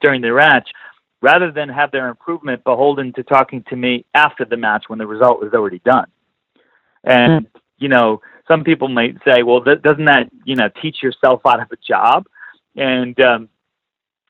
[0.00, 0.68] during the match,
[1.20, 5.06] rather than have their improvement beholden to talking to me after the match when the
[5.06, 6.06] result was already done.
[7.04, 7.58] And, mm-hmm.
[7.78, 11.60] you know, some people might say, well, th- doesn't that, you know, teach yourself out
[11.60, 12.26] of a job?
[12.76, 13.48] And um,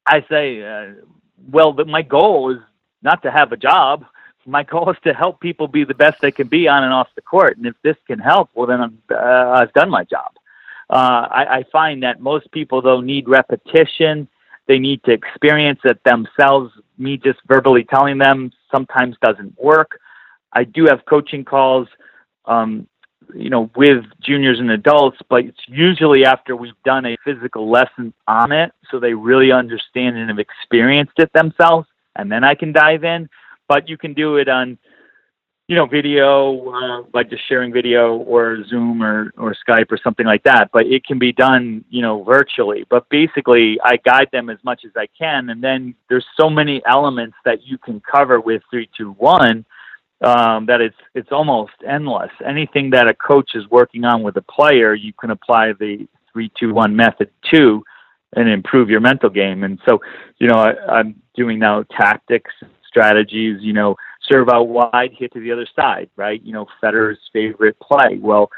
[0.07, 1.05] I say, uh,
[1.51, 2.59] well, but my goal is
[3.03, 4.05] not to have a job.
[4.49, 7.09] My goal is to help people be the best they can be on and off
[7.15, 7.59] the court.
[7.59, 10.33] And if this can help, well, then I'm, uh, I've done my job.
[10.89, 14.27] Uh, I, I find that most people, though, need repetition.
[14.67, 16.73] They need to experience it themselves.
[16.97, 20.01] Me just verbally telling them sometimes doesn't work.
[20.53, 21.89] I do have coaching calls,
[22.47, 22.89] um,
[23.35, 28.15] you know, with juniors and adults, but it's usually after we've done a physical lesson
[28.27, 32.73] on it, so they really understand and have experienced it themselves, and then I can
[32.73, 33.29] dive in.
[33.68, 34.78] But you can do it on
[35.68, 40.24] you know, video, uh, like just sharing video or Zoom or, or Skype or something
[40.24, 40.70] like that.
[40.72, 42.87] But it can be done, you know, virtually.
[42.88, 45.50] But basically, I guide them as much as I can.
[45.50, 49.66] And then there's so many elements that you can cover with 321
[50.24, 52.31] um, that it's, it's almost endless.
[52.44, 56.96] Anything that a coach is working on with a player, you can apply the 321
[56.96, 57.85] method to
[58.35, 59.64] and improve your mental game.
[59.64, 60.00] And so,
[60.38, 62.52] you know, I, I'm doing now tactics,
[62.88, 63.94] strategies, you know,
[64.31, 66.42] serve out wide, hit to the other side, right?
[66.42, 68.18] You know, Federer's favorite play.
[68.20, 68.51] Well,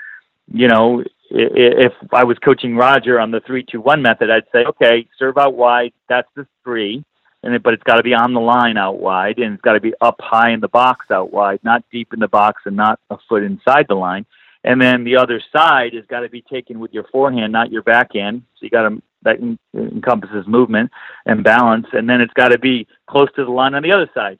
[0.53, 5.39] you know, if I was coaching Roger on the three-two-one method, I'd say, okay, serve
[5.39, 5.93] out wide.
[6.09, 7.05] That's the three,
[7.43, 9.75] and it, but it's got to be on the line out wide, and it's got
[9.75, 12.75] to be up high in the box out wide, not deep in the box and
[12.75, 14.27] not a foot inside the line.
[14.65, 17.83] And then the other side has got to be taken with your forehand, not your
[17.83, 18.43] backhand.
[18.57, 19.37] So you got to that
[19.75, 20.91] encompasses movement
[21.27, 24.11] and balance, and then it's got to be close to the line on the other
[24.15, 24.39] side.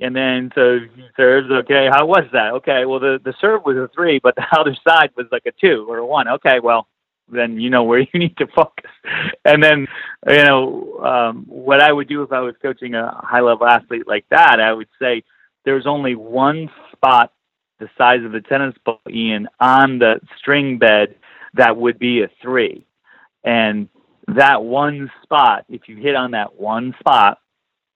[0.00, 0.78] And then so
[1.16, 2.52] serves, okay, how was that?
[2.54, 5.52] Okay, well the the serve was a three, but the other side was like a
[5.52, 6.28] two or a one.
[6.28, 6.86] Okay, well
[7.28, 8.90] then you know where you need to focus.
[9.44, 9.86] And then
[10.28, 14.06] you know um, what I would do if I was coaching a high level athlete
[14.06, 15.22] like that, I would say
[15.64, 17.32] there's only one spot
[17.78, 21.14] the size of a tennis ball, Ian, on the string bed
[21.54, 22.86] that would be a three,
[23.42, 23.88] and
[24.36, 27.38] that one spot, if you hit on that one spot,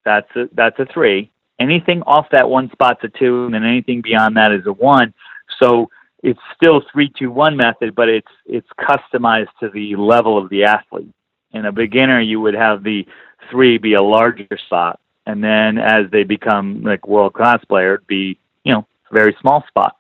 [0.05, 4.01] that's a that's a three Anything off that one spot's a two, and then anything
[4.03, 5.15] beyond that is a one.
[5.61, 5.89] So
[6.23, 10.65] it's still three two one method, but it's it's customized to the level of the
[10.65, 11.15] athlete.
[11.53, 13.07] In a beginner, you would have the
[13.51, 18.07] three be a larger spot, and then as they become like world class player, it'd
[18.09, 19.97] be you know a very small spot,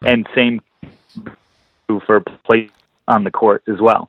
[0.00, 0.62] and same
[2.06, 2.70] for play
[3.06, 4.08] on the court as well.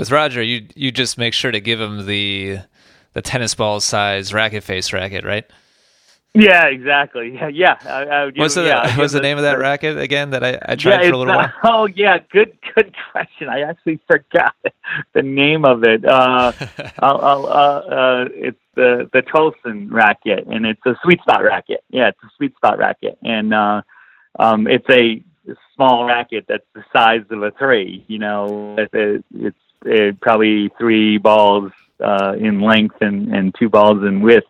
[0.00, 2.60] With Roger, you you just make sure to give him the
[3.12, 5.44] the tennis ball size racket face racket, right?
[6.32, 7.32] Yeah, exactly.
[7.34, 7.76] Yeah, yeah.
[7.84, 10.30] I, I what's the yeah, what's the name of that racket again?
[10.30, 11.52] That I, I tried yeah, for a little while.
[11.64, 13.50] Oh yeah, good good question.
[13.50, 14.54] I actually forgot
[15.12, 16.02] the name of it.
[16.02, 16.52] Uh,
[17.00, 21.84] I'll, I'll, uh, uh, it's the the Tolson racket, and it's a sweet spot racket.
[21.90, 23.82] Yeah, it's a sweet spot racket, and uh,
[24.38, 25.22] um, it's a
[25.76, 28.02] small racket that's the size of a three.
[28.08, 31.72] You know, it's, it's, it's probably three balls
[32.04, 34.46] uh, in length and, and two balls in width.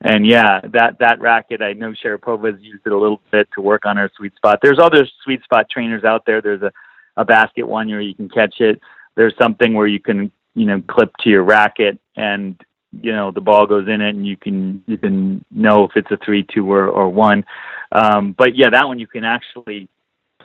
[0.00, 3.84] And yeah, that, that racket, I know Sharapova's used it a little bit to work
[3.84, 4.60] on her sweet spot.
[4.62, 6.40] There's other sweet spot trainers out there.
[6.40, 6.72] There's a,
[7.16, 8.80] a basket one where you can catch it.
[9.16, 12.60] There's something where you can, you know, clip to your racket and,
[13.02, 16.10] you know, the ball goes in it and you can, you can know if it's
[16.12, 17.44] a three, two or, or one.
[17.90, 19.88] Um, but yeah, that one you can actually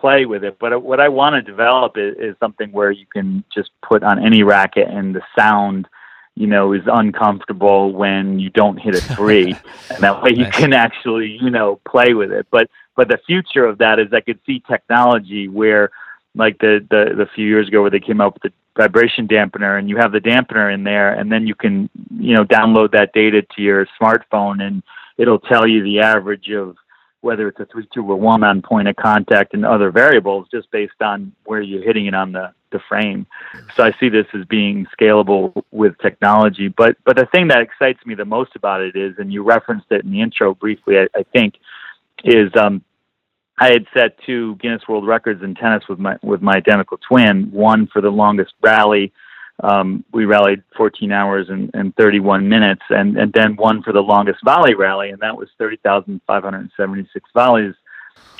[0.04, 0.58] play with it.
[0.60, 4.24] But what I want to develop is, is something where you can just put on
[4.24, 5.88] any racket and the sound–
[6.36, 9.56] you know, is uncomfortable when you don't hit a three,
[9.90, 12.48] and that way you can actually, you know, play with it.
[12.50, 15.92] But but the future of that is I could see technology where,
[16.36, 19.78] like the the the few years ago where they came out with the vibration dampener,
[19.78, 23.14] and you have the dampener in there, and then you can, you know, download that
[23.14, 24.82] data to your smartphone, and
[25.18, 26.76] it'll tell you the average of
[27.24, 30.70] whether it's a three two or one on point of contact and other variables just
[30.72, 33.26] based on where you're hitting it on the, the frame.
[33.76, 36.68] So I see this as being scalable with technology.
[36.68, 39.88] But but the thing that excites me the most about it is, and you referenced
[39.90, 41.56] it in the intro briefly, I, I think,
[42.26, 42.84] is um,
[43.58, 47.50] I had set two Guinness World Records in tennis with my with my identical twin.
[47.52, 49.14] One for the longest rally
[49.62, 54.02] um, we rallied 14 hours and, and 31 minutes, and, and then won for the
[54.02, 57.76] longest volley rally, and that was 30,576 volleys.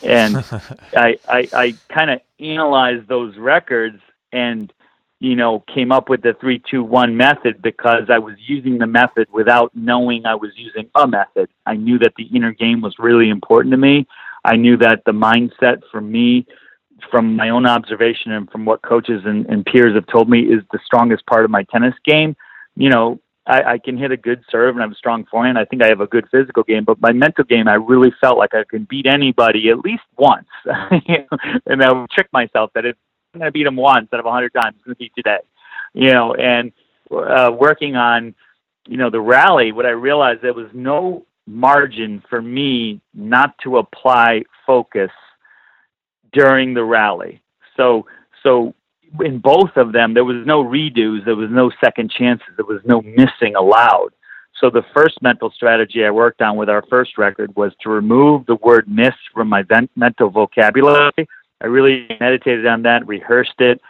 [0.02, 0.38] And
[0.96, 4.00] I, I, I kind of analyzed those records,
[4.32, 4.74] and
[5.24, 8.88] you know, came up with the three, two, one method because I was using the
[8.88, 11.50] method without knowing I was using a method.
[11.66, 14.06] I knew that the inner game was really important to me.
[14.44, 16.46] I knew that the mindset for me,
[17.10, 20.64] from my own observation and from what coaches and, and peers have told me, is
[20.72, 22.36] the strongest part of my tennis game.
[22.76, 25.58] You know, I, I can hit a good serve and I have a strong forehand.
[25.58, 28.38] I think I have a good physical game, but my mental game, I really felt
[28.38, 30.48] like I can beat anybody at least once.
[30.66, 32.96] and I would trick myself that if
[33.34, 35.14] I'm going to beat them once out of a hundred times, I'm going to beat
[35.16, 35.40] today.
[35.94, 36.72] You know, and
[37.12, 38.34] uh, working on,
[38.88, 43.78] you know, the rally, what I realized there was no margin for me not to
[43.78, 45.12] apply focus
[46.34, 47.42] during the rally.
[47.78, 48.06] So,
[48.42, 48.74] so
[49.22, 52.82] in both of them, there was no redos, there was no second chances, there was
[52.86, 54.10] no missing allowed.
[54.60, 58.46] So the first mental strategy I worked on with our first record was to remove
[58.46, 59.64] the word miss from my
[59.96, 61.28] mental vocabulary.
[61.62, 63.82] I really meditated on that, rehearsed it.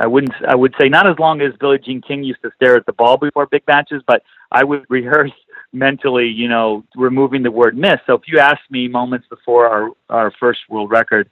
[0.00, 0.32] I wouldn't.
[0.46, 2.92] I would say not as long as Billie Jean King used to stare at the
[2.92, 5.32] ball before big matches, but I would rehearse
[5.72, 6.28] mentally.
[6.28, 7.96] You know, removing the word miss.
[8.06, 11.28] So if you asked me moments before our our first world record,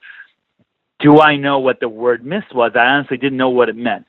[0.99, 2.71] do I know what the word miss was?
[2.75, 4.05] I honestly didn't know what it meant.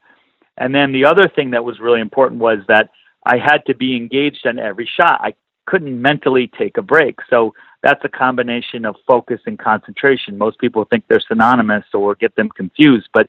[0.56, 2.90] And then the other thing that was really important was that
[3.24, 5.20] I had to be engaged on every shot.
[5.22, 5.34] I
[5.66, 7.18] couldn't mentally take a break.
[7.28, 10.38] So that's a combination of focus and concentration.
[10.38, 13.28] Most people think they're synonymous or get them confused, but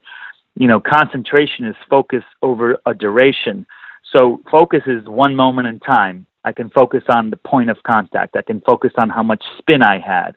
[0.56, 3.66] you know, concentration is focus over a duration.
[4.12, 6.26] So focus is one moment in time.
[6.44, 8.36] I can focus on the point of contact.
[8.36, 10.32] I can focus on how much spin I had.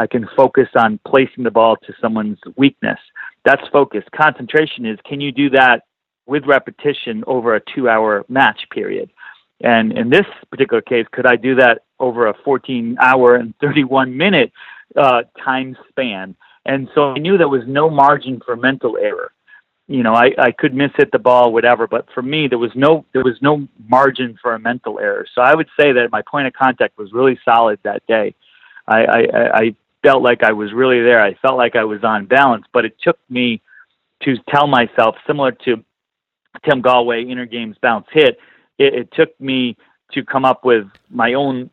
[0.00, 2.98] I can focus on placing the ball to someone's weakness.
[3.44, 4.02] That's focus.
[4.16, 5.82] Concentration is can you do that
[6.24, 9.10] with repetition over a two hour match period?
[9.62, 14.16] And in this particular case, could I do that over a 14 hour and 31
[14.16, 14.52] minute
[14.96, 16.34] uh, time span?
[16.64, 19.32] And so I knew there was no margin for mental error.
[19.86, 22.70] You know, I, I could miss hit the ball, whatever, but for me, there was
[22.74, 25.26] no there was no margin for a mental error.
[25.34, 28.34] So I would say that my point of contact was really solid that day.
[28.88, 29.20] I, I,
[29.54, 31.20] I felt like I was really there.
[31.20, 33.60] I felt like I was on balance, but it took me
[34.22, 35.84] to tell myself, similar to
[36.64, 38.38] Tim Gallwey, inner games bounce hit,
[38.78, 39.76] it, it took me
[40.12, 41.70] to come up with my own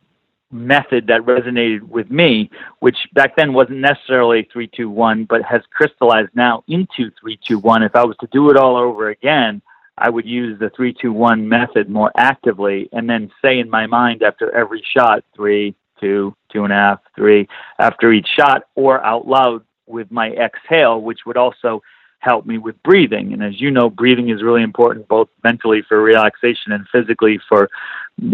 [0.52, 6.64] method that resonated with me, which back then wasn't necessarily 321, but has crystallized now
[6.68, 7.84] into 321.
[7.84, 9.62] If I was to do it all over again,
[9.98, 14.56] I would use the 321 method more actively and then say in my mind after
[14.56, 17.48] every shot, three, two, two and a half, three
[17.80, 21.82] after each shot, or out loud with my exhale, which would also
[22.20, 23.34] help me with breathing.
[23.34, 27.70] And as you know, breathing is really important both mentally for relaxation and physically for,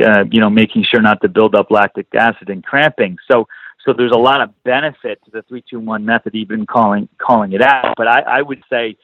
[0.04, 3.18] uh, you know, making sure not to build up lactic acid and cramping.
[3.30, 3.48] So,
[3.86, 7.52] so there's a lot of benefit to the three two one method, even calling calling
[7.52, 7.94] it out.
[7.98, 8.96] But I, I would say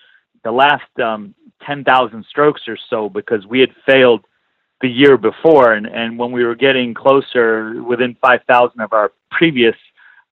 [0.44, 4.24] the last um, ten thousand strokes or so, because we had failed
[4.82, 9.76] the year before, and, and when we were getting closer, within 5,000 of our previous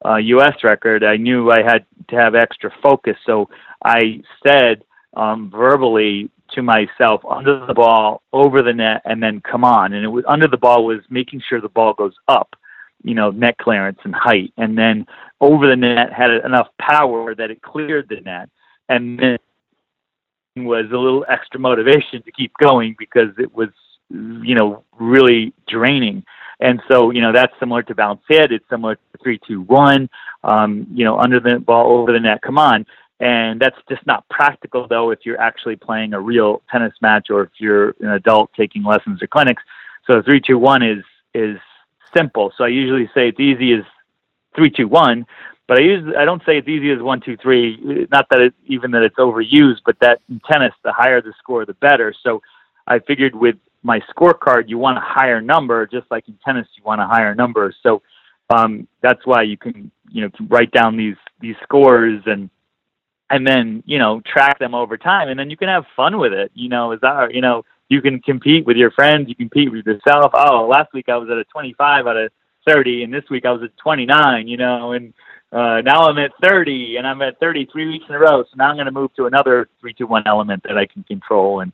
[0.05, 0.55] uh, U.S.
[0.63, 3.17] record, I knew I had to have extra focus.
[3.25, 3.49] So
[3.83, 4.83] I said
[5.15, 9.93] um, verbally to myself, under the ball, over the net, and then come on.
[9.93, 12.55] And it was under the ball was making sure the ball goes up,
[13.03, 15.05] you know, net clearance and height, and then
[15.41, 18.49] over the net had enough power that it cleared the net,
[18.87, 19.37] and then
[20.55, 23.69] was a little extra motivation to keep going because it was
[24.09, 26.23] you know, really draining.
[26.59, 28.51] And so, you know, that's similar to bounce hit.
[28.51, 30.09] It's similar to three, two, one.
[30.43, 32.41] Um, you know, under the ball, over the net.
[32.41, 32.85] Come on.
[33.19, 37.43] And that's just not practical, though, if you're actually playing a real tennis match or
[37.43, 39.63] if you're an adult taking lessons or clinics.
[40.05, 41.57] So three, two, one is is
[42.15, 42.53] simple.
[42.57, 43.83] So I usually say it's easy as
[44.55, 45.25] three, two, one.
[45.67, 48.07] But I use I don't say it's easy as one, two, three.
[48.11, 51.65] Not that it even that it's overused, but that in tennis, the higher the score,
[51.65, 52.13] the better.
[52.23, 52.41] So
[52.85, 56.83] I figured with my scorecard, you want a higher number, just like in tennis, you
[56.83, 57.73] want a higher number.
[57.83, 58.01] So
[58.49, 62.49] um, that's why you can, you know, write down these these scores and
[63.29, 66.33] and then you know track them over time, and then you can have fun with
[66.33, 66.51] it.
[66.53, 69.85] You know, is that you know you can compete with your friends, you compete with
[69.85, 70.31] yourself.
[70.33, 72.31] Oh, last week I was at a 25 out of
[72.67, 74.47] 30, and this week I was at 29.
[74.47, 75.13] You know, and
[75.51, 78.43] uh, now I'm at 30, and I'm at 33 weeks in a row.
[78.43, 81.03] So now I'm going to move to another three, two, one element that I can
[81.03, 81.71] control and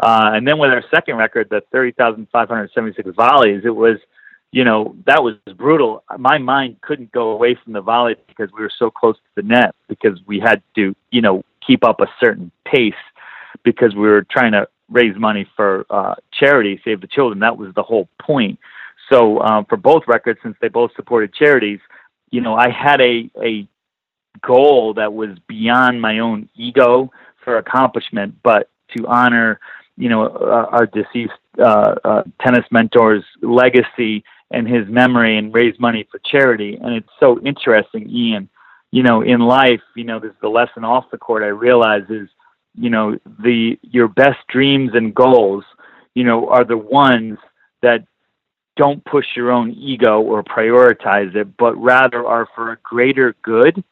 [0.00, 3.98] uh, and then with our second record, the 30,576 volleys, it was,
[4.52, 6.02] you know, that was brutal.
[6.18, 9.42] My mind couldn't go away from the volley because we were so close to the
[9.42, 12.94] net because we had to, you know, keep up a certain pace
[13.62, 17.40] because we were trying to raise money for uh, charity, Save the Children.
[17.40, 18.58] That was the whole point.
[19.10, 21.80] So um, for both records, since they both supported charities,
[22.30, 23.68] you know, I had a, a
[24.42, 27.10] goal that was beyond my own ego
[27.44, 29.60] for accomplishment, but to honor,
[29.96, 35.78] you know, uh, our deceased uh, uh, tennis mentor's legacy and his memory and raise
[35.78, 36.78] money for charity.
[36.80, 38.48] And it's so interesting, Ian.
[38.92, 41.42] You know, in life, you know, this is the lesson off the court.
[41.42, 42.28] I realize is,
[42.74, 45.64] you know, the your best dreams and goals,
[46.14, 47.38] you know, are the ones
[47.82, 48.04] that
[48.76, 53.84] don't push your own ego or prioritize it, but rather are for a greater good.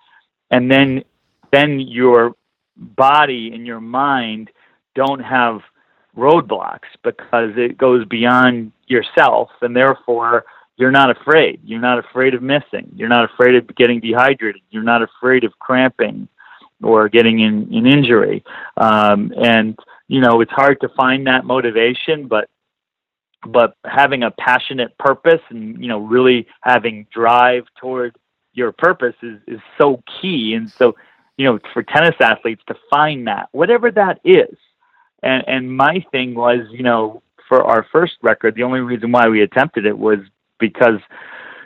[0.51, 1.05] And then,
[1.53, 2.35] then your
[2.77, 4.51] body and your mind
[4.95, 5.61] don't have
[6.19, 10.45] roadblocks because it goes beyond yourself, and therefore
[10.77, 11.61] you're not afraid.
[11.65, 12.91] You're not afraid of missing.
[12.95, 14.63] You're not afraid of getting dehydrated.
[14.71, 16.29] You're not afraid of cramping
[16.83, 18.45] or getting in an injury.
[18.77, 22.49] Um, and you know it's hard to find that motivation, but
[23.47, 28.17] but having a passionate purpose and you know really having drive toward
[28.53, 30.97] your purpose is is so key and so
[31.37, 34.57] you know for tennis athletes to find that whatever that is
[35.23, 39.29] and and my thing was you know for our first record the only reason why
[39.29, 40.19] we attempted it was
[40.59, 41.01] because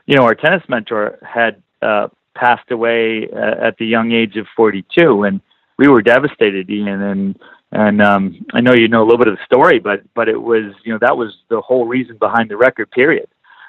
[0.06, 4.46] you know our tennis mentor had uh passed away uh, at the young age of
[4.56, 5.40] 42 and
[5.78, 7.38] we were devastated Ian and
[7.72, 10.36] and um, I know you know a little bit of the story, but but it
[10.36, 12.90] was you know that was the whole reason behind the record.
[12.90, 13.28] Period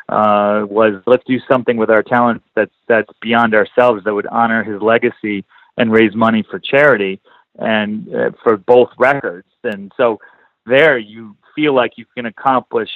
[0.10, 4.64] uh, was let's do something with our talent that's that's beyond ourselves that would honor
[4.64, 5.46] his legacy
[5.78, 7.22] and raise money for charity
[7.60, 9.48] and uh, for both records.
[9.64, 10.20] And so
[10.66, 12.90] there you feel like you can accomplish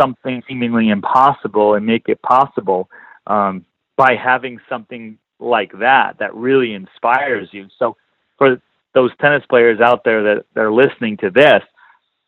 [0.00, 2.88] something seemingly impossible and make it possible
[3.26, 3.64] um,
[3.96, 7.68] by having something like that that really inspires you.
[7.78, 7.96] So
[8.38, 8.60] for
[8.94, 11.62] those tennis players out there that, that are listening to this,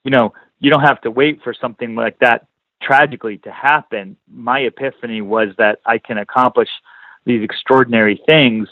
[0.05, 2.47] you know, you don't have to wait for something like that
[2.83, 4.17] tragically to happen.
[4.31, 6.69] My epiphany was that I can accomplish
[7.25, 8.69] these extraordinary things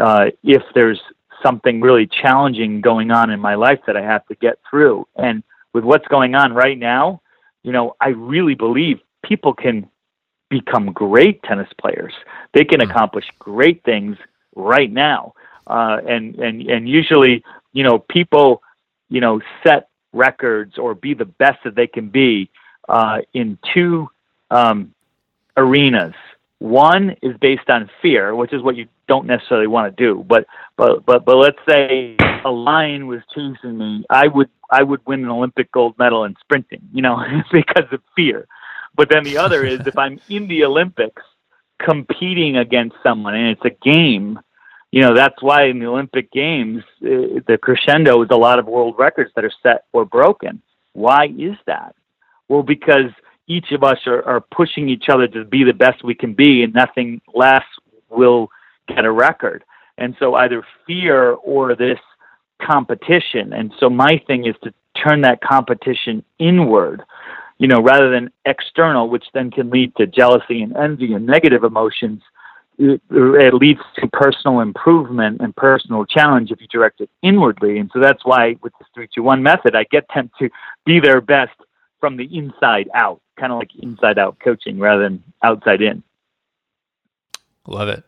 [0.00, 1.00] uh, if there's
[1.42, 5.06] something really challenging going on in my life that I have to get through.
[5.16, 7.20] And with what's going on right now,
[7.62, 9.88] you know, I really believe people can
[10.48, 12.14] become great tennis players.
[12.54, 12.90] They can hmm.
[12.90, 14.16] accomplish great things
[14.54, 15.34] right now
[15.68, 18.62] uh, and and and usually you know people
[19.08, 22.50] you know set records or be the best that they can be
[22.88, 24.08] uh, in two
[24.50, 24.94] um,
[25.56, 26.14] arenas.
[26.58, 30.24] One is based on fear, which is what you don't necessarily want to do.
[30.28, 30.46] But
[30.76, 35.24] but but but let's say a lion was chasing me, I would I would win
[35.24, 38.46] an Olympic gold medal in sprinting, you know, because of fear.
[38.94, 41.22] But then the other is if I'm in the Olympics
[41.78, 44.38] competing against someone and it's a game,
[44.90, 48.66] you know that's why in the Olympic Games uh, the crescendo is a lot of
[48.66, 50.62] world records that are set or broken.
[50.92, 51.94] Why is that?
[52.48, 53.12] Well, because
[53.46, 56.62] each of us are, are pushing each other to be the best we can be,
[56.62, 57.64] and nothing less
[58.10, 58.50] will
[58.88, 59.64] get a record.
[59.96, 61.98] And so either fear or this
[62.62, 63.52] competition.
[63.52, 64.72] And so my thing is to
[65.02, 67.02] turn that competition inward,
[67.58, 71.64] you know, rather than external, which then can lead to jealousy and envy and negative
[71.64, 72.22] emotions
[72.78, 77.78] it, leads to personal improvement and personal challenge if you direct it inwardly.
[77.78, 80.48] And so that's why with the three two one method, I get them to
[80.86, 81.56] be their best
[82.00, 86.02] from the inside out, kind of like inside out coaching rather than outside in.
[87.68, 88.02] Love it.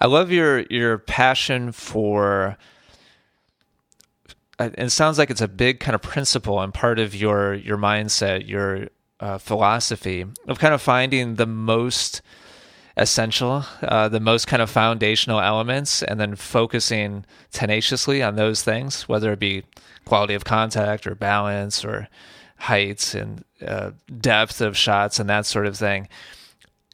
[0.00, 2.56] I love your your passion for.
[4.58, 8.48] It sounds like it's a big kind of principle and part of your your mindset,
[8.48, 8.88] your
[9.20, 12.20] uh, philosophy of kind of finding the most
[12.96, 19.08] essential, uh, the most kind of foundational elements, and then focusing tenaciously on those things,
[19.08, 19.62] whether it be
[20.04, 22.08] quality of contact or balance or
[22.58, 23.90] heights and uh,
[24.20, 26.08] depth of shots and that sort of thing.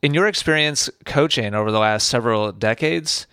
[0.03, 3.27] In your experience coaching over the last several decades,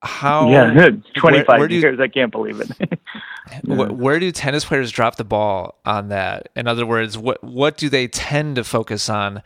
[0.00, 3.00] how yeah 25 where, where years you, i can't believe it
[3.64, 7.76] where, where, do tennis players drop the ball on that in other words what what
[7.76, 9.42] do they tend to focus on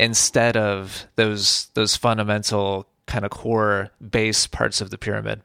[0.00, 5.42] instead of those those fundamental kind of core base parts of the pyramid?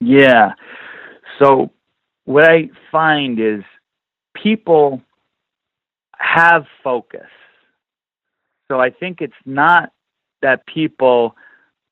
[0.00, 0.52] Yeah.
[1.38, 1.70] So
[2.24, 3.62] what I find is
[4.34, 5.00] people
[6.18, 7.28] have focus.
[8.68, 9.92] So I think it's not
[10.42, 11.34] that people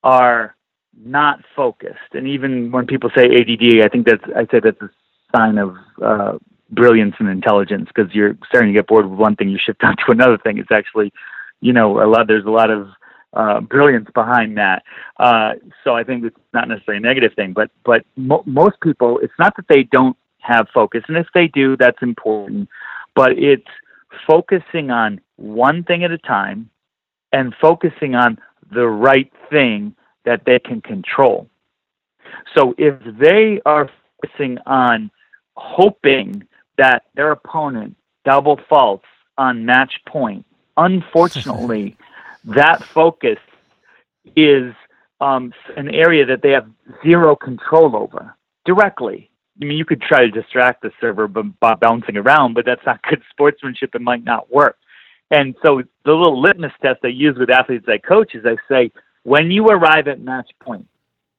[0.02, 0.54] are
[0.98, 2.12] not focused.
[2.12, 4.90] And even when people say ADD, I think that's I say that's a
[5.34, 6.38] sign of uh,
[6.70, 9.96] brilliance and intelligence because you're starting to get bored with one thing, you shift on
[9.96, 10.58] to another thing.
[10.58, 11.12] It's actually
[11.60, 12.26] you know, a lot.
[12.26, 12.88] There's a lot of
[13.32, 14.82] uh, brilliance behind that.
[15.18, 15.52] Uh,
[15.84, 19.34] so I think it's not necessarily a negative thing, but but mo- most people, it's
[19.38, 22.68] not that they don't have focus, and if they do, that's important.
[23.14, 23.66] But it's
[24.26, 26.70] focusing on one thing at a time
[27.32, 28.38] and focusing on
[28.72, 29.94] the right thing
[30.24, 31.48] that they can control.
[32.56, 33.90] So if they are
[34.20, 35.10] focusing on
[35.56, 36.46] hoping
[36.78, 39.06] that their opponent double faults
[39.38, 40.44] on match point.
[40.76, 41.96] Unfortunately,
[42.44, 43.38] that focus
[44.34, 44.74] is
[45.20, 46.68] um, an area that they have
[47.02, 49.30] zero control over directly.
[49.60, 53.02] I mean, you could try to distract the server by bouncing around, but that's not
[53.08, 53.94] good sportsmanship.
[53.94, 54.76] It might not work.
[55.30, 58.92] And so the little litmus test I use with athletes I coach is I say,
[59.24, 60.86] when you arrive at match point,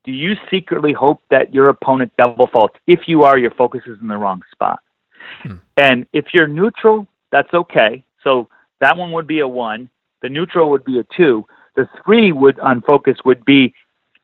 [0.03, 2.75] do you secretly hope that your opponent double faults?
[2.85, 4.79] If you are, your focus is in the wrong spot.
[5.43, 5.55] Hmm.
[5.77, 8.03] And if you're neutral, that's okay.
[8.23, 8.49] So
[8.81, 9.89] that one would be a one.
[10.21, 11.45] The neutral would be a two.
[11.75, 13.73] The three would on focus would be,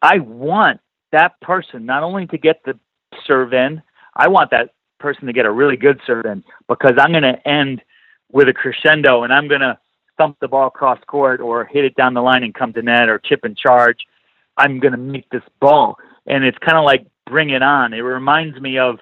[0.02, 0.82] I want
[1.12, 2.78] that person not only to get the
[3.26, 3.82] serve in,
[4.16, 7.48] I want that person to get a really good serve in because I'm going to
[7.48, 7.82] end
[8.32, 9.78] with a crescendo and I'm going to
[10.18, 13.10] thump the ball cross court or hit it down the line and come to net
[13.10, 13.98] or chip and charge.
[14.58, 15.98] I'm going to make this ball.
[16.26, 17.94] And it's kind of like bring it on.
[17.94, 19.00] It reminds me of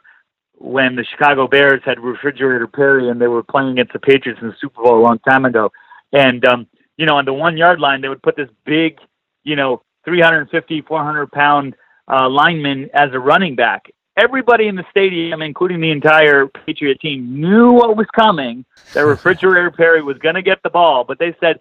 [0.55, 4.47] when the Chicago Bears had Refrigerator Perry and they were playing against the Patriots in
[4.47, 5.71] the Super Bowl a long time ago.
[6.13, 6.67] And, um,
[6.97, 8.99] you know, on the one yard line, they would put this big,
[9.43, 11.75] you know, 350, 400 pound
[12.07, 17.39] uh, lineman as a running back everybody in the stadium, including the entire Patriot team,
[17.39, 18.65] knew what was coming.
[18.93, 21.59] That Refrigerator Perry was going to get the ball, but they said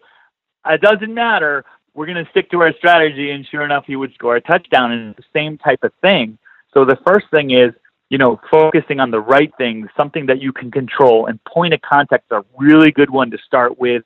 [0.67, 1.65] it doesn't matter.
[1.95, 4.93] We're going to stick to our strategy, and sure enough, he would score a touchdown.
[4.93, 6.39] And it's the same type of thing.
[6.73, 7.73] So the first thing is,
[8.11, 11.81] you know, focusing on the right things, something that you can control, and point of
[11.81, 14.03] contact is a really good one to start with.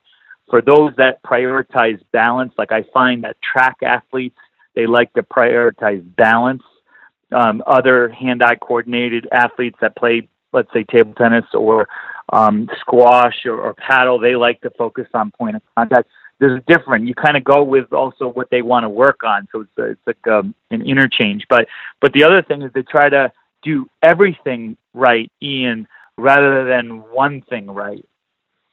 [0.49, 4.37] For those that prioritize balance, like I find that track athletes,
[4.75, 6.61] they like to prioritize balance
[7.31, 11.87] um, other hand-eye coordinated athletes that play, let's say, table tennis or
[12.31, 16.09] um, squash or, or paddle, they like to focus on point of contact.
[16.39, 17.07] There's different.
[17.07, 19.83] You kind of go with also what they want to work on, so it's, a,
[19.91, 21.45] it's like um, an interchange.
[21.49, 21.67] But
[22.01, 23.31] but the other thing is they try to
[23.63, 28.05] do everything right, Ian, rather than one thing right.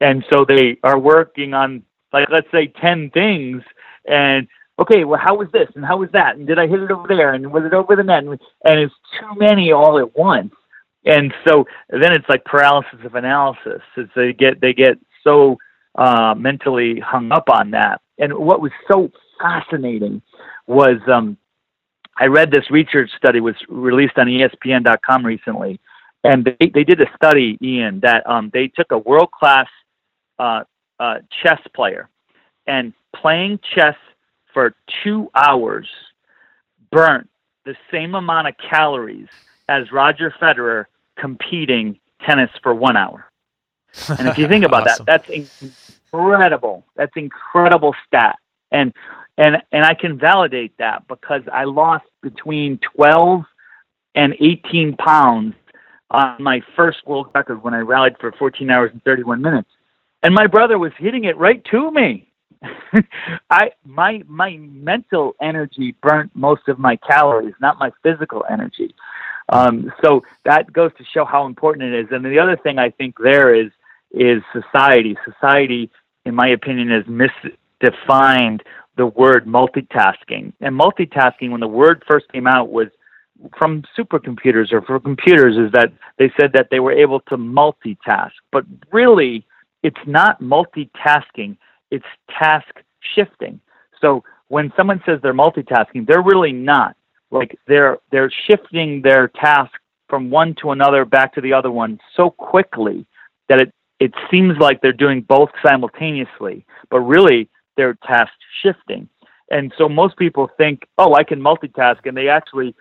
[0.00, 3.62] And so they are working on like let's say ten things,
[4.06, 4.48] and
[4.78, 7.08] okay, well, how was this and how was that, and did I hit it over
[7.08, 10.52] there, and was it over the net, and, and it's too many all at once,
[11.04, 13.82] and so then it's like paralysis of analysis.
[13.96, 15.58] It's they get they get so
[15.94, 19.10] uh, mentally hung up on that, and what was so
[19.40, 20.22] fascinating
[20.66, 21.36] was um,
[22.18, 25.80] I read this research study was released on ESPN.com recently,
[26.24, 29.66] and they they did a study, Ian, that um, they took a world class
[30.38, 30.64] uh,
[31.00, 32.08] uh, chess player
[32.66, 33.96] and playing chess
[34.52, 35.88] for two hours
[36.90, 37.28] burnt
[37.64, 39.28] the same amount of calories
[39.68, 40.86] as Roger Federer
[41.16, 43.30] competing tennis for one hour.
[44.18, 45.06] And if you think about awesome.
[45.06, 45.70] that, that's
[46.12, 46.84] incredible.
[46.96, 48.38] That's incredible stat.
[48.70, 48.92] And
[49.38, 53.44] and and I can validate that because I lost between 12
[54.14, 55.54] and 18 pounds
[56.10, 59.70] on my first world record when I rallied for 14 hours and 31 minutes.
[60.22, 62.31] And my brother was hitting it right to me.
[63.50, 68.94] I my my mental energy burnt most of my calories, not my physical energy.
[69.48, 72.06] Um, so that goes to show how important it is.
[72.10, 73.70] And the other thing I think there is
[74.12, 75.16] is society.
[75.24, 75.90] Society,
[76.24, 78.60] in my opinion, has misdefined
[78.96, 80.52] the word multitasking.
[80.60, 82.88] And multitasking, when the word first came out, was
[83.58, 88.32] from supercomputers or for computers, is that they said that they were able to multitask.
[88.52, 89.46] But really,
[89.82, 91.56] it's not multitasking
[91.92, 92.74] it's task
[93.14, 93.60] shifting.
[94.00, 96.96] So when someone says they're multitasking, they're really not.
[97.30, 99.72] Like they're they're shifting their task
[100.08, 103.06] from one to another back to the other one so quickly
[103.48, 108.32] that it it seems like they're doing both simultaneously, but really they're task
[108.62, 109.08] shifting.
[109.50, 112.74] And so most people think, "Oh, I can multitask," and they actually,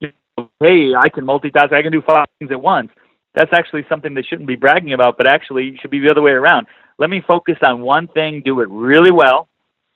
[0.00, 1.72] "Hey, I can multitask.
[1.72, 2.90] I can do five things at once."
[3.34, 6.22] That's actually something they shouldn't be bragging about, but actually it should be the other
[6.22, 6.66] way around
[7.00, 9.48] let me focus on one thing, do it really well,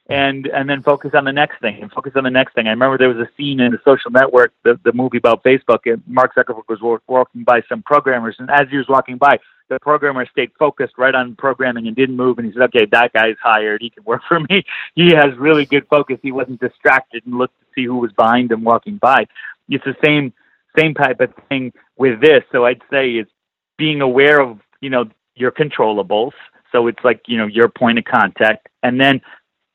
[0.08, 2.66] and and then focus on the next thing and focus on the next thing.
[2.66, 5.80] I remember there was a scene in the Social Network, the the movie about Facebook,
[5.84, 9.38] and Mark Zuckerberg was walking by some programmers, and as he was walking by,
[9.68, 12.38] the programmer stayed focused right on programming and didn't move.
[12.38, 13.82] And he said, "Okay, that guy's hired.
[13.82, 14.64] He can work for me.
[14.94, 16.18] He has really good focus.
[16.22, 19.26] He wasn't distracted and looked to see who was behind him walking by."
[19.68, 20.32] It's the same
[20.78, 22.42] same type of thing with this.
[22.50, 23.30] So I'd say it's
[23.76, 26.32] being aware of you know your controllables
[26.74, 29.20] so it's like, you know, your point of contact and then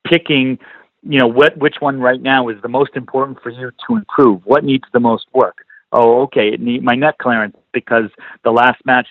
[0.08, 0.60] picking,
[1.02, 4.42] you know, what which one right now is the most important for you to improve.
[4.46, 5.58] What needs the most work?
[5.92, 8.10] Oh, okay, it need my net clearance because
[8.44, 9.08] the last match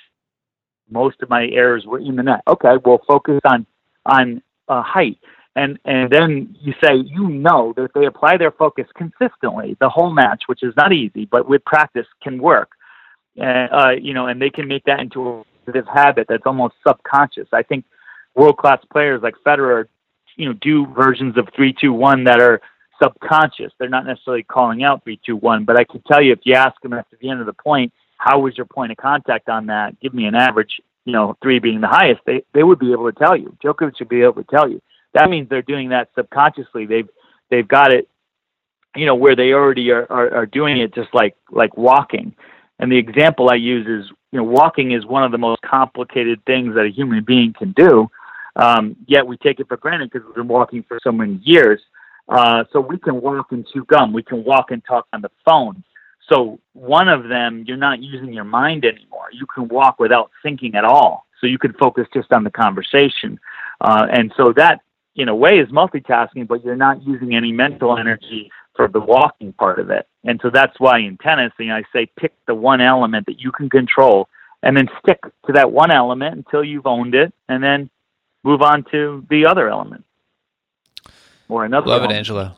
[0.90, 2.42] most of my errors were in the net.
[2.46, 3.66] Okay, we'll focus on
[4.06, 5.18] on uh, height.
[5.56, 10.12] And and then you say you know that they apply their focus consistently the whole
[10.12, 12.70] match, which is not easy, but with practice can work
[13.40, 15.44] uh, uh, you know, and they can make that into a
[15.92, 17.48] habit that's almost subconscious.
[17.52, 17.84] I think
[18.34, 19.86] world class players like Federer,
[20.36, 22.60] you know, do versions of three two one that are
[23.02, 23.72] subconscious.
[23.78, 26.54] They're not necessarily calling out three two one, but I can tell you if you
[26.54, 29.66] ask them after the end of the point, how was your point of contact on
[29.66, 29.98] that?
[30.00, 32.20] Give me an average, you know, three being the highest.
[32.26, 33.56] They they would be able to tell you.
[33.62, 34.80] Djokovic would be able to tell you.
[35.14, 36.86] That means they're doing that subconsciously.
[36.86, 37.08] They've
[37.50, 38.08] they've got it,
[38.94, 42.34] you know, where they already are, are, are doing it just like like walking.
[42.78, 46.44] And the example I use is, you know, walking is one of the most complicated
[46.46, 48.08] things that a human being can do.
[48.56, 51.80] Um, yet we take it for granted because we've been walking for so many years.
[52.28, 54.12] Uh, so we can walk and chew gum.
[54.12, 55.82] We can walk and talk on the phone.
[56.28, 59.28] So one of them, you're not using your mind anymore.
[59.32, 61.26] You can walk without thinking at all.
[61.40, 63.40] So you can focus just on the conversation.
[63.80, 64.80] Uh, and so that,
[65.16, 69.52] in a way, is multitasking, but you're not using any mental energy for the walking
[69.52, 70.06] part of it.
[70.22, 73.40] And so that's why in tennis, you know, I say pick the one element that
[73.40, 74.28] you can control
[74.62, 77.90] and then stick to that one element until you've owned it and then
[78.44, 80.04] move on to the other element
[81.48, 81.88] or another.
[81.88, 82.12] Love element.
[82.12, 82.52] it, Angelo.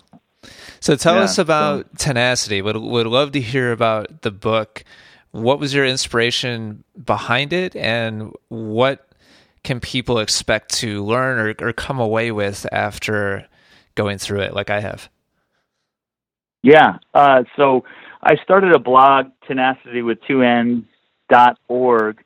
[0.80, 2.60] So tell Yeah, us about so- Tenacity.
[2.60, 4.84] Would would love to hear about the book.
[5.30, 9.06] What was your inspiration behind it, and what
[9.62, 13.46] can people expect to learn or, or come away with after
[13.94, 15.08] going through it, like I have?
[16.62, 16.98] Yeah.
[17.14, 17.84] Uh, so
[18.22, 20.84] I started a blog, tenacity with two N's
[21.28, 22.22] dot org.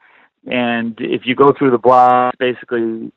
[0.47, 3.13] And if you go through the blog, basically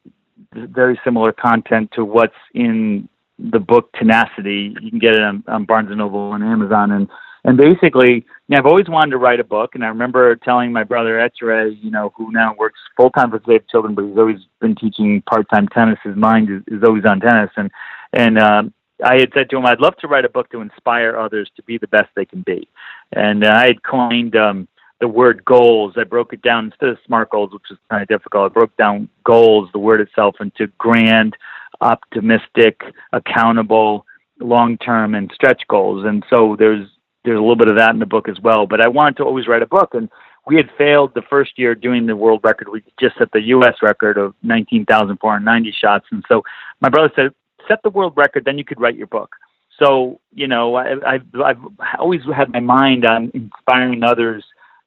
[0.54, 3.10] very similar content to what's in
[3.40, 4.76] the book Tenacity.
[4.82, 6.92] You can get it on, on Barnes and Noble and Amazon.
[6.92, 7.08] And,
[7.44, 9.76] and basically, I've always wanted to write a book.
[9.76, 13.42] And I remember telling my brother Ettore, you know, who now works full time for
[13.48, 16.00] Save Children, but he's always been teaching part time tennis.
[16.04, 17.52] His mind is, is always on tennis.
[17.58, 17.72] And,
[18.14, 21.18] and, um, I had said to him, I'd love to write a book to inspire
[21.18, 22.68] others to be the best they can be.
[23.12, 24.68] And uh, I had coined um,
[25.00, 25.94] the word goals.
[25.98, 28.52] I broke it down instead of SMART goals, which is kind of difficult.
[28.52, 31.36] I broke down goals, the word itself, into grand,
[31.82, 32.82] optimistic,
[33.14, 34.06] accountable,
[34.40, 36.06] long term, and stretch goals.
[36.06, 36.88] And so there's
[37.24, 38.66] there's a little bit of that in the book as well.
[38.66, 40.10] But I wanted to always write a book, and
[40.46, 42.70] we had failed the first year doing the world record.
[42.70, 43.76] We just set the U.S.
[43.82, 46.44] record of 19,490 shots, and so
[46.80, 47.32] my brother said,
[47.68, 49.36] "Set the world record, then you could write your book."
[49.80, 51.62] So you know, I, I've I've
[52.00, 54.44] always had my mind on inspiring others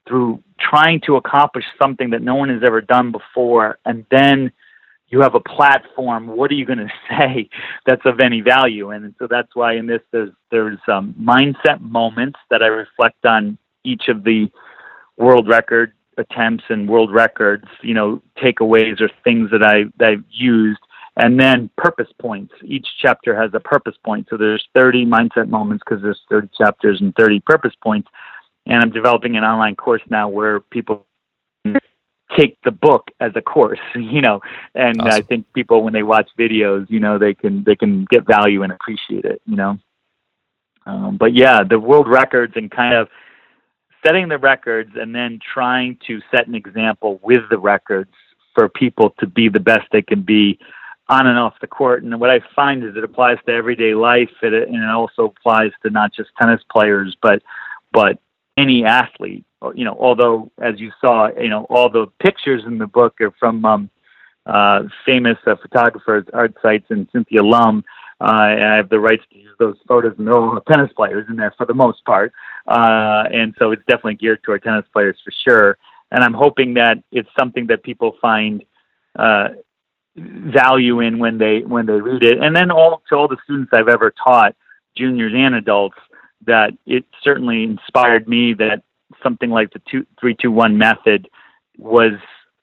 [0.09, 4.53] through trying to accomplish something that no one has ever done before, and then
[5.11, 6.29] you have a platform.
[6.29, 7.49] What are you going to say
[7.87, 8.91] that's of any value?
[8.91, 13.59] And so that's why in this there's there's um, mindset moments that I reflect on
[13.85, 14.51] each of the
[15.17, 17.67] world record attempts and world records.
[17.83, 20.81] You know, takeaways or things that I that I've used,
[21.21, 22.55] and then purpose points.
[22.65, 24.27] Each chapter has a purpose point.
[24.31, 28.09] So there's 30 mindset moments because there's 30 chapters and 30 purpose points.
[28.67, 31.07] And I'm developing an online course now where people
[32.39, 34.41] take the book as a course, you know,
[34.75, 38.27] and I think people when they watch videos, you know, they can they can get
[38.27, 39.79] value and appreciate it, you know.
[40.87, 43.09] Um, but yeah, the world records and kind of
[44.07, 48.13] setting the records and then trying to set an example with the records
[48.55, 50.59] for people to be the best they can be
[51.11, 52.05] on and off the court.
[52.05, 55.25] And what I find is it applies to everyday life, and it, and it also
[55.25, 57.43] applies to not just tennis players, but
[57.93, 58.19] but
[58.57, 59.45] any athlete.
[59.75, 63.33] You know, although as you saw, you know, all the pictures in the book are
[63.39, 63.91] from um,
[64.47, 67.85] uh, famous uh, photographers, Art Seitz, and Cynthia Lum.
[68.21, 71.27] Uh, and I have the rights to use those photos, and they're all tennis players
[71.29, 72.33] in there for the most part.
[72.67, 75.79] Uh, and so it's definitely geared toward tennis players for sure.
[76.13, 78.63] And I'm hoping that it's something that people find
[79.19, 79.49] uh,
[80.17, 82.39] value in when they when they read it.
[82.39, 84.55] And then all to all the students I've ever taught,
[84.97, 85.99] juniors and adults,
[86.47, 88.83] that it certainly inspired me that
[89.23, 91.29] something like the two three two one method
[91.79, 92.13] was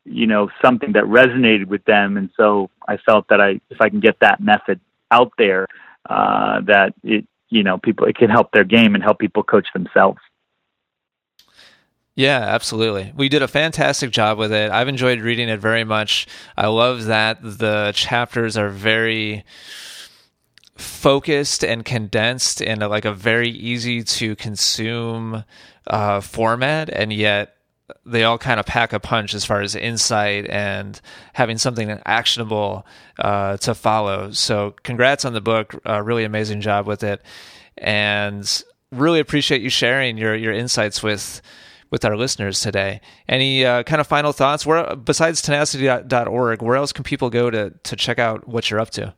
[0.05, 3.89] you know something that resonated with them and so i felt that i if i
[3.89, 4.79] can get that method
[5.11, 5.67] out there
[6.09, 9.67] uh that it you know people it can help their game and help people coach
[9.73, 10.19] themselves
[12.17, 13.13] Yeah, absolutely.
[13.15, 14.71] We did a fantastic job with it.
[14.71, 16.25] I've enjoyed reading it very much.
[16.57, 19.45] I love that the chapters are very
[20.77, 25.43] focused and condensed in a, like a very easy to consume
[25.85, 27.55] uh, format, and yet
[28.03, 30.99] they all kind of pack a punch as far as insight and
[31.33, 32.83] having something actionable
[33.19, 34.31] uh, to follow.
[34.31, 35.79] So, congrats on the book.
[35.85, 37.21] Uh, really amazing job with it,
[37.77, 41.43] and really appreciate you sharing your your insights with
[41.89, 43.01] with our listeners today.
[43.27, 44.65] Any uh, kind of final thoughts?
[44.65, 48.89] Where besides tenacity.org, where else can people go to to check out what you're up
[48.91, 49.13] to?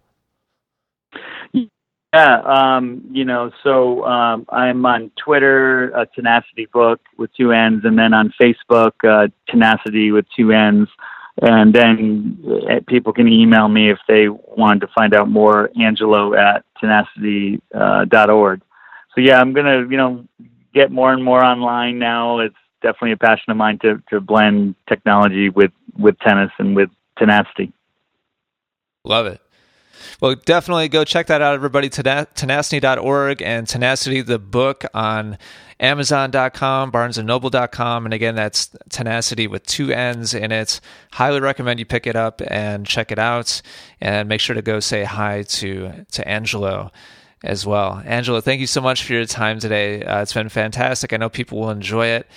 [2.13, 7.85] Yeah, um, you know, so um, I'm on Twitter, uh, Tenacity Book with two N's,
[7.85, 10.87] and then on Facebook, uh, Tenacity with two N's.
[11.41, 12.37] And then
[12.69, 17.61] uh, people can email me if they wanted to find out more, Angelo at tenacity.org.
[17.73, 18.65] Uh,
[19.15, 20.25] so, yeah, I'm going to, you know,
[20.73, 22.39] get more and more online now.
[22.39, 26.89] It's definitely a passion of mine to, to blend technology with, with tennis and with
[27.17, 27.71] tenacity.
[29.03, 29.41] Love it.
[30.21, 31.89] Well, definitely go check that out, everybody.
[31.89, 35.37] Tenacity.org and Tenacity, the book on
[35.79, 38.05] Amazon.com, BarnesandNoble.com.
[38.05, 40.81] And again, that's Tenacity with two N's in it.
[41.13, 43.61] Highly recommend you pick it up and check it out.
[44.01, 46.91] And make sure to go say hi to, to Angelo
[47.43, 48.01] as well.
[48.05, 50.03] Angelo, thank you so much for your time today.
[50.03, 51.13] Uh, it's been fantastic.
[51.13, 52.27] I know people will enjoy it.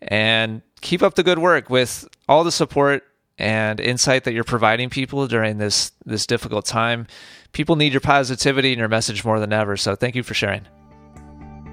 [0.00, 3.04] And keep up the good work with all the support
[3.38, 7.06] and insight that you're providing people during this this difficult time.
[7.52, 9.76] People need your positivity and your message more than ever.
[9.76, 10.66] So thank you for sharing.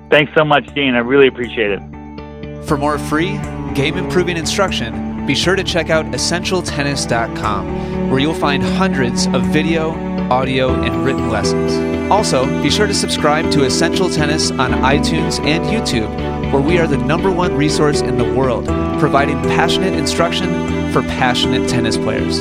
[0.09, 0.95] Thanks so much, Dean.
[0.95, 2.65] I really appreciate it.
[2.65, 3.39] For more free
[3.73, 9.91] game improving instruction, be sure to check out essentialtennis.com, where you'll find hundreds of video,
[10.29, 11.73] audio, and written lessons.
[12.11, 16.09] Also, be sure to subscribe to Essential Tennis on iTunes and YouTube,
[16.51, 18.65] where we are the number one resource in the world,
[18.99, 20.49] providing passionate instruction
[20.91, 22.39] for passionate tennis players.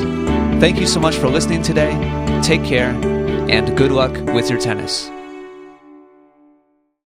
[0.60, 1.92] Thank you so much for listening today.
[2.42, 2.90] Take care,
[3.50, 5.10] and good luck with your tennis.